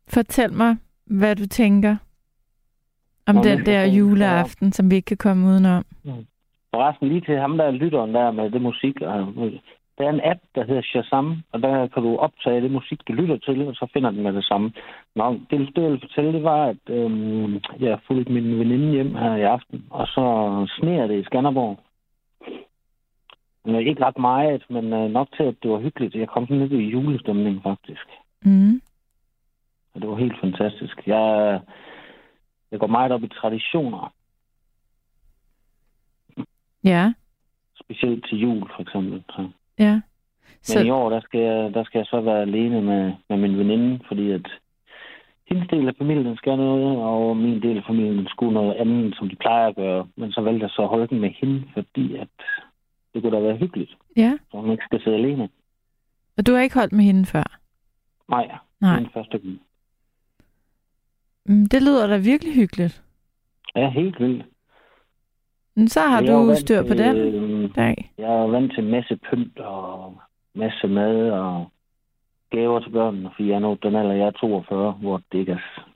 [0.08, 1.96] Fortæl mig, hvad du tænker
[3.28, 5.86] om Nå, den der juleaften, som vi ikke kan komme udenom.
[6.74, 9.00] Forresten lige til ham, der er lytteren der med det musik.
[9.98, 13.14] Der er en app, der hedder Shazam, og der kan du optage det musik, du
[13.14, 14.72] lytter til, og så finder den med det samme.
[15.16, 19.16] Nå, det, det jeg vil fortælle, det var, at øhm, jeg fulgte min veninde hjem
[19.16, 20.26] her i aften, og så
[20.80, 21.80] sneer det i Skanderborg.
[23.68, 26.16] Øh, ikke ret meget, men øh, nok til, at det var hyggeligt.
[26.16, 28.08] Jeg kom sådan lidt i julestemning, faktisk.
[28.46, 28.82] Mm.
[29.94, 31.08] Og det var helt fantastisk.
[31.08, 31.60] Jeg,
[32.72, 34.14] jeg går meget op i traditioner.
[36.84, 37.14] Ja,
[37.84, 39.24] Specielt til jul, for eksempel.
[39.30, 39.50] Så.
[39.80, 39.94] ja.
[39.94, 40.02] Men
[40.64, 43.58] Så, i år, der skal, jeg, der skal jeg så være alene med, med min
[43.58, 44.48] veninde, fordi at
[45.50, 49.30] hendes del af familien skal noget, og min del af familien skulle noget andet, som
[49.30, 50.08] de plejer at gøre.
[50.16, 52.28] Men så valgte jeg så at holde den med hende, fordi at
[53.14, 54.38] det kunne da være hyggeligt, ja.
[54.52, 55.50] så hun ikke skal sidde alene.
[56.38, 57.60] Og du har ikke holdt med hende før?
[58.30, 58.52] Nej,
[58.82, 59.00] Nej.
[59.00, 59.62] den første gang.
[61.46, 63.04] Mm, Det lyder da virkelig hyggeligt.
[63.76, 64.46] Ja, helt vildt.
[65.76, 68.12] Men så har Jeg du styr på til, den øh, dag.
[68.18, 70.18] Jeg er vant til masse pynt og
[70.56, 71.72] masse mad og
[72.52, 75.88] gaver til børnene, fordi jeg nået den alder, jeg er 42, hvor det ikke er,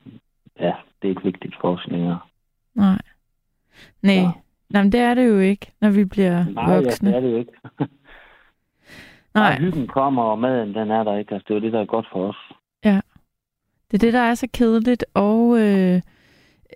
[0.60, 2.20] ja, det er ikke vigtigt for os længere.
[2.76, 3.02] Nej.
[4.02, 4.14] Nej.
[4.16, 4.32] Ja.
[4.70, 7.10] Nej, men det er det jo ikke, når vi bliver Nej, ja, voksne.
[7.10, 7.52] det er det jo ikke.
[9.36, 11.34] Nej, Og hyggen kommer, og maden, den er der ikke.
[11.34, 12.36] Altså, det er jo det, der er godt for os.
[13.92, 15.96] det er det, der er så kedeligt og øh,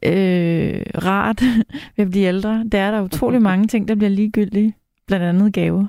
[0.05, 1.41] øh, rart
[1.97, 2.63] ved at blive ældre.
[2.63, 4.73] Det er der utrolig mange ting, der bliver ligegyldige.
[5.07, 5.87] Blandt andet gaver.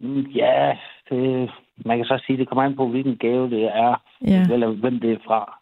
[0.00, 0.76] Mm, Ja,
[1.10, 1.50] det,
[1.84, 5.00] man kan så sige, det kommer an på, hvilken gave det er, Ja, eller hvem
[5.00, 5.60] det er fra.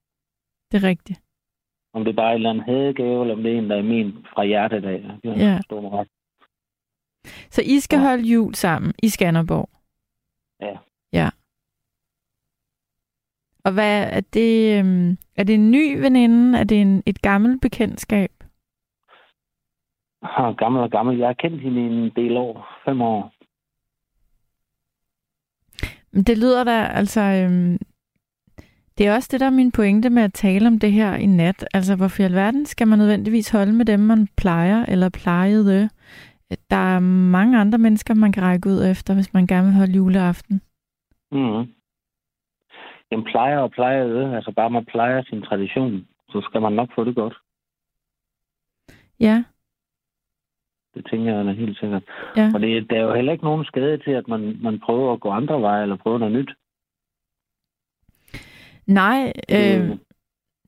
[0.73, 1.21] det er rigtigt.
[1.95, 3.83] Om det er bare en eller anden hadegave, eller om det er en, der er
[3.83, 5.03] min fra hjertet af.
[5.25, 5.61] Ja.
[5.71, 6.09] ret.
[7.51, 8.03] Så I skal Ja.
[8.03, 9.69] holde jul sammen i Skanderborg?
[10.61, 10.77] Ja.
[11.13, 11.31] Ja.
[13.65, 14.79] Og hvad er det?
[14.79, 16.59] øhm, Er det en ny veninde?
[16.59, 18.31] Er det en, et gammelt bekendtskab?
[20.23, 21.19] Ah, gammel og gammel.
[21.19, 22.67] Jeg har kendt hende i en del år.
[22.85, 23.33] Fem år.
[26.27, 27.21] Det lyder da, altså...
[27.21, 27.79] Øhm,
[28.99, 31.27] det er også det, der er min pointe med at tale om det her i
[31.27, 31.67] nat.
[31.75, 35.91] Altså, hvorfor i alverden skal man nødvendigvis holde med dem, man plejer eller plejede?
[36.71, 36.99] Der er
[37.39, 40.61] mange andre mennesker, man kan række ud efter, hvis man gerne vil holde juleaften.
[41.33, 41.65] Mm.
[43.11, 44.35] Jamen plejer og plejer det.
[44.35, 47.37] Altså bare man plejer sin tradition, så skal man nok få det godt.
[49.21, 49.45] Ja,
[50.95, 52.03] Det tænker jeg da helt sikkert.
[52.37, 52.51] ja.
[52.55, 55.21] Og det, der er jo heller ikke nogen skade til, at man, man prøver at
[55.21, 56.51] gå andre veje eller prøve noget nyt.
[58.87, 59.91] Nej, øh,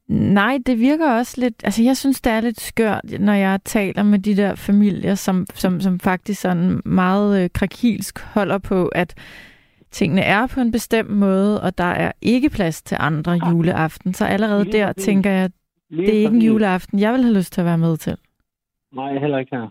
[0.08, 1.54] nej, det virker også lidt...
[1.64, 5.46] Altså, jeg synes, det er lidt skørt, når jeg taler med de der familier, som,
[5.54, 9.14] som, som faktisk sådan meget øh, krakilsk holder på, at
[9.90, 14.14] tingene er på en bestemt måde, og der er ikke plads til andre juleaften.
[14.14, 15.04] Så allerede Lige der præcis.
[15.04, 15.50] tænker jeg,
[15.90, 18.16] Lige det er ikke en juleaften, jeg vil have lyst til at være med til.
[18.92, 19.68] Nej, heller ikke her.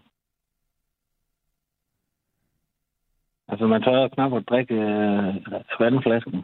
[3.47, 5.35] Altså, man tør knap at drikke øh,
[5.79, 6.43] vandflasken.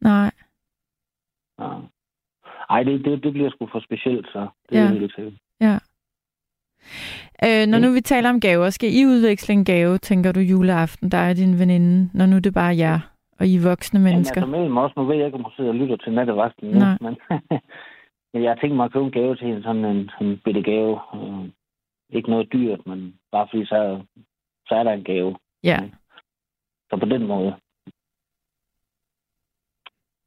[0.00, 0.30] Nej.
[1.58, 1.68] Ja.
[2.70, 4.48] Ej, det, det, det bliver sgu for specielt, så.
[4.68, 4.82] Det Ja.
[4.84, 5.34] er helt sikkert.
[7.44, 11.10] Øh, når nu vi taler om gaver, skal I udveksle en gave, tænker du, juleaften,
[11.10, 12.98] der er din veninde, når nu det bare er jer,
[13.38, 14.40] og I er voksne mennesker?
[14.40, 16.78] Jamen, altså os, nu ved jeg ikke, om hun sidder og lytter til nattevagten nu,
[16.78, 16.98] Nej.
[17.00, 17.16] men,
[18.32, 20.40] men jeg har tænkt mig at købe en gave til hende, sådan en, sådan en
[20.44, 21.00] bitte gave.
[21.14, 21.48] Øh,
[22.10, 24.02] ikke noget dyrt, men bare fordi så,
[24.68, 25.36] så er der en gave.
[25.64, 25.78] ja,
[26.90, 27.54] Så på den måde.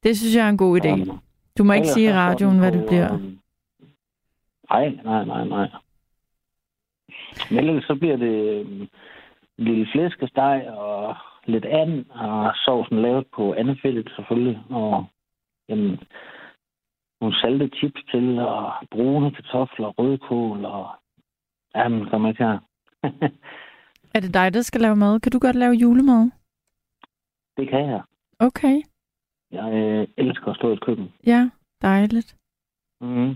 [0.03, 0.87] Det synes jeg er en god idé.
[0.91, 1.19] Øhm,
[1.57, 3.13] Du må ikke sige i radioen, hvad det bliver.
[3.13, 3.39] øhm,
[4.69, 5.67] Nej, nej, nej, nej.
[7.51, 8.81] Men ellers så bliver det øhm,
[9.57, 15.05] en lille flæskesteg og lidt and, og sovsen lavet på andefældet selvfølgelig, og
[15.69, 15.99] jamen,
[17.21, 20.89] nogle salte chips til, og brune kartofler, rødkål, og
[21.75, 22.59] jamen, kom ikke her.
[24.15, 25.19] Er det dig, der skal lave mad?
[25.19, 26.31] Kan du godt lave julemad?
[27.57, 28.01] det kan jeg.
[28.39, 28.81] Okay,
[29.51, 31.11] Jeg øh, elsker at stå i et køkken.
[31.25, 31.49] ja,
[31.81, 32.35] dejligt.
[33.01, 33.35] Mm.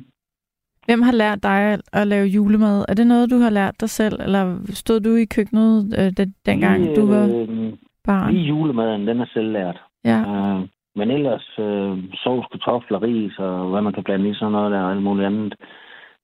[0.85, 2.85] Hvem har lært dig at- lave julemad?
[2.87, 6.35] Er det noget, du har lært dig selv, eller stod du i køkkenet øh, den,
[6.45, 8.33] dengang, Lige, du var øh, barn?
[8.33, 9.81] Lige julemaden, den er selvlært.
[10.03, 14.51] Ja, Øh, men ellers øh, sovs, kartofler, ris og hvad man kan blande i sådan
[14.51, 15.55] noget der og alt muligt andet,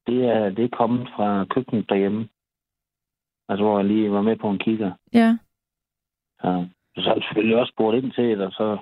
[0.08, 2.28] det er, det er kommet fra køkkenet derhjemme.
[3.50, 4.92] Altså, hvor jeg lige var med på en kigger.
[5.14, 5.38] ja.
[6.44, 6.66] Ja.
[6.96, 8.78] Så har jeg selvfølgelig også spurgt ind til det, og så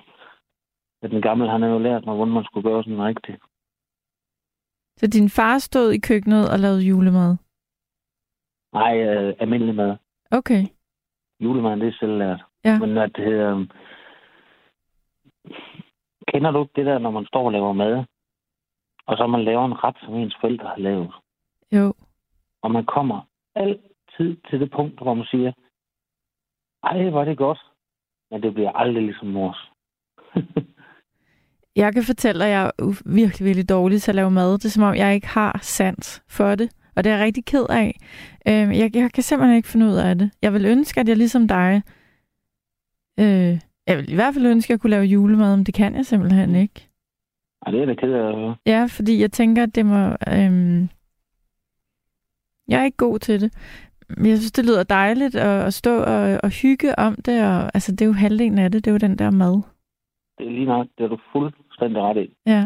[1.02, 3.42] at den gamle, han har jo lært mig, hvordan man skulle gøre sådan rigtigt.
[4.98, 7.38] Så din far stod i køkkenet og lavede julemad?
[8.74, 9.98] Nej, øh, almindelig mad.
[10.32, 10.64] Okay,
[11.40, 12.44] Julemaden, det er selvlært.
[12.66, 12.80] Ja.
[12.80, 13.68] Men at, øh,
[16.28, 18.06] kender du ikke det der, når man står og laver mad,
[19.06, 21.14] og så man laver en ret, som ens forældre har lavet?
[21.72, 21.94] jo.
[22.62, 23.22] Og man kommer
[23.56, 25.52] altid til det punkt, hvor man siger,
[26.84, 27.60] ej, var det godt.
[28.32, 29.72] Men det bliver aldrig ligesom mors.
[31.78, 34.54] Jeg kan fortælle at jeg er virkelig, virkelig dårlig til at lave mad.
[34.54, 36.70] Det er som om, jeg ikke har sans for det.
[36.96, 38.00] Og det er jeg rigtig ked af.
[38.48, 40.32] Øhm, jeg, jeg kan simpelthen ikke finde ud af det.
[40.42, 41.82] Jeg vil ønske, at jeg ligesom dig...
[43.20, 45.96] Øh, jeg vil i hvert fald ønske, at jeg kunne lave julemad, men det kan
[45.96, 46.90] jeg simpelthen ikke.
[47.66, 48.56] Ej, det er da ked af.
[48.66, 50.04] Ja, fordi jeg tænker, at det må...
[50.34, 50.90] Øhm,
[52.68, 53.54] jeg er ikke god til det.
[54.18, 57.46] Men jeg synes, det lyder dejligt at, at stå og, og hygge om det.
[57.46, 58.86] Og, altså, det er jo halvdelen af det.
[58.86, 59.62] Det er jo den der mad.
[60.38, 61.18] Det er lige nok, det er du
[61.80, 62.34] fuldstændig ret i.
[62.46, 62.66] Ja.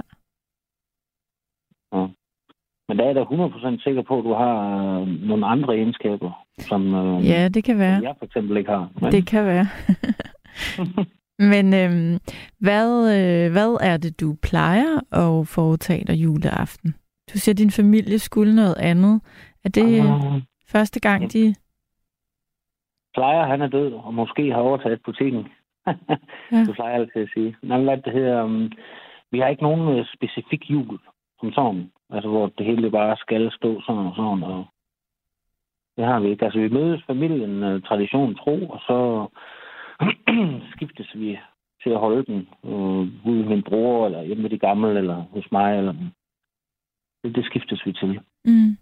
[2.87, 4.55] Men der er da 100% sikker på, at du har
[5.01, 7.95] øh, nogle andre egenskaber, som øh, Ja, det kan være.
[7.95, 8.89] som jeg for eksempel ikke har.
[9.01, 9.65] Men, Det kan være.
[11.51, 12.19] Men øhm,
[12.59, 16.93] hvad, øh, hvad er det, du plejer at foretage dig juleaften?
[17.33, 19.21] Du siger, at din familie skulle noget andet.
[19.65, 21.55] Er det øh, Øh, første gang, de...
[23.13, 25.47] plejer, han er død, og måske har overtaget butikken.
[26.51, 26.57] Ja.
[26.59, 27.55] Det plejer jeg altid at sige.
[27.63, 28.71] Nå, hvad det hedder, um,
[29.31, 30.99] vi har ikke nogen øh, specifik jul
[31.41, 31.91] som sådan.
[32.09, 34.43] Altså, hvor det hele bare skal stå sådan og sådan.
[34.43, 34.65] Og
[35.97, 36.45] det har vi ikke.
[36.45, 39.27] Altså, vi mødes familien uh, tradition tro, og så
[40.75, 41.39] skiftes vi
[41.83, 45.15] til at holde den øh, ude med min bror, eller hjemme med de gamle, eller
[45.15, 45.77] hos mig.
[45.77, 45.93] Eller...
[47.23, 48.19] Det, det skiftes vi til.
[48.45, 48.77] Mm.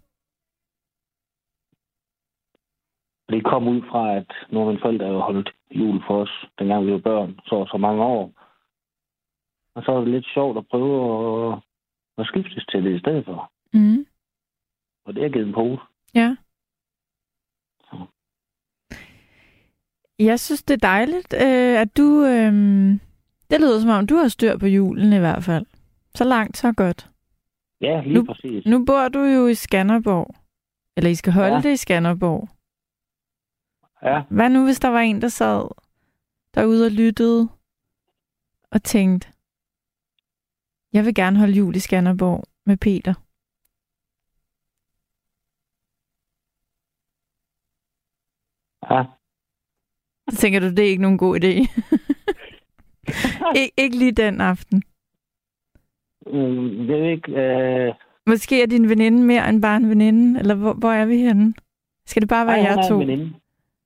[3.28, 6.44] Og det kom ud fra, at nogle af mine forældre jo holdt jul for os,
[6.58, 8.32] dengang vi var børn, så så mange år.
[9.74, 11.58] Og så er det lidt sjovt at prøve at,
[12.18, 13.52] at skiftes til det i stedet for.
[13.72, 14.06] Mm.
[15.04, 15.82] Og det har givet en pose.
[16.14, 16.36] Ja.
[20.18, 22.24] Jeg synes, det er dejligt, øh, at du...
[22.24, 22.52] Øh,
[23.50, 25.66] det lyder som om, du har styr på julen i hvert fald.
[26.14, 27.10] Så langt, så godt.
[27.80, 28.66] Ja, lige Nu- præcis.
[28.66, 30.34] Nu bor du jo i Skanderborg.
[30.96, 31.54] Eller I skal holde.
[31.54, 31.60] Ja.
[31.60, 32.48] det i Skanderborg.
[34.02, 35.68] Ja, Hvad nu, hvis der var en, der sad
[36.54, 37.48] derude og lyttede
[38.70, 39.28] og tænkte,
[40.92, 43.14] jeg vil gerne holde jul i Skanderborg med Peter.
[48.90, 49.04] ja.
[50.30, 51.52] Så tænker du, det er ikke nogen god idé.
[53.58, 54.82] Ik- ikke lige den aften.
[56.26, 57.32] Mm, det er ikke...
[57.32, 57.94] Øh...
[58.26, 61.54] Måske er din veninde mere end bare en veninde, eller hvor, hvor er vi henne?
[62.06, 63.00] Skal det bare være Ej, hun jer er to?
[63.00, 63.34] en veninde.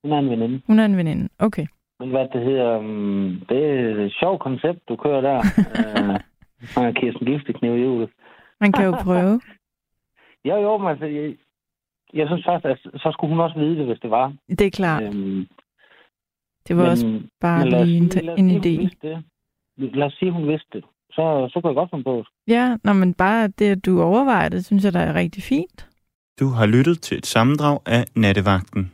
[0.03, 0.61] Hun er en veninde.
[0.67, 1.29] Hun er en veninde.
[1.39, 1.65] Okay.
[1.97, 5.41] hvad det hedder, um, det er et sjovt koncept, du kører der.
[6.77, 8.09] uh, Kirsten Giftekniv i julet.
[8.61, 9.41] Man kan jo prøve.
[10.49, 11.35] jo, jo, men altså, jeg,
[12.13, 14.33] jeg synes faktisk, at så skulle hun også vide det, hvis det var.
[14.49, 15.03] Det er klart.
[15.03, 15.47] Øhm,
[16.67, 18.89] det var men, også bare men lige en, sige, en idé.
[19.01, 19.23] Det.
[19.77, 20.83] Lad os sige, hun vidste det.
[21.11, 22.27] Så, så kan jeg godt finde på det.
[22.47, 25.89] Ja, nå, men bare det, at du overvejer det, synes jeg, der er rigtig fint.
[26.39, 28.91] Du har lyttet til et sammendrag af Nattevagten.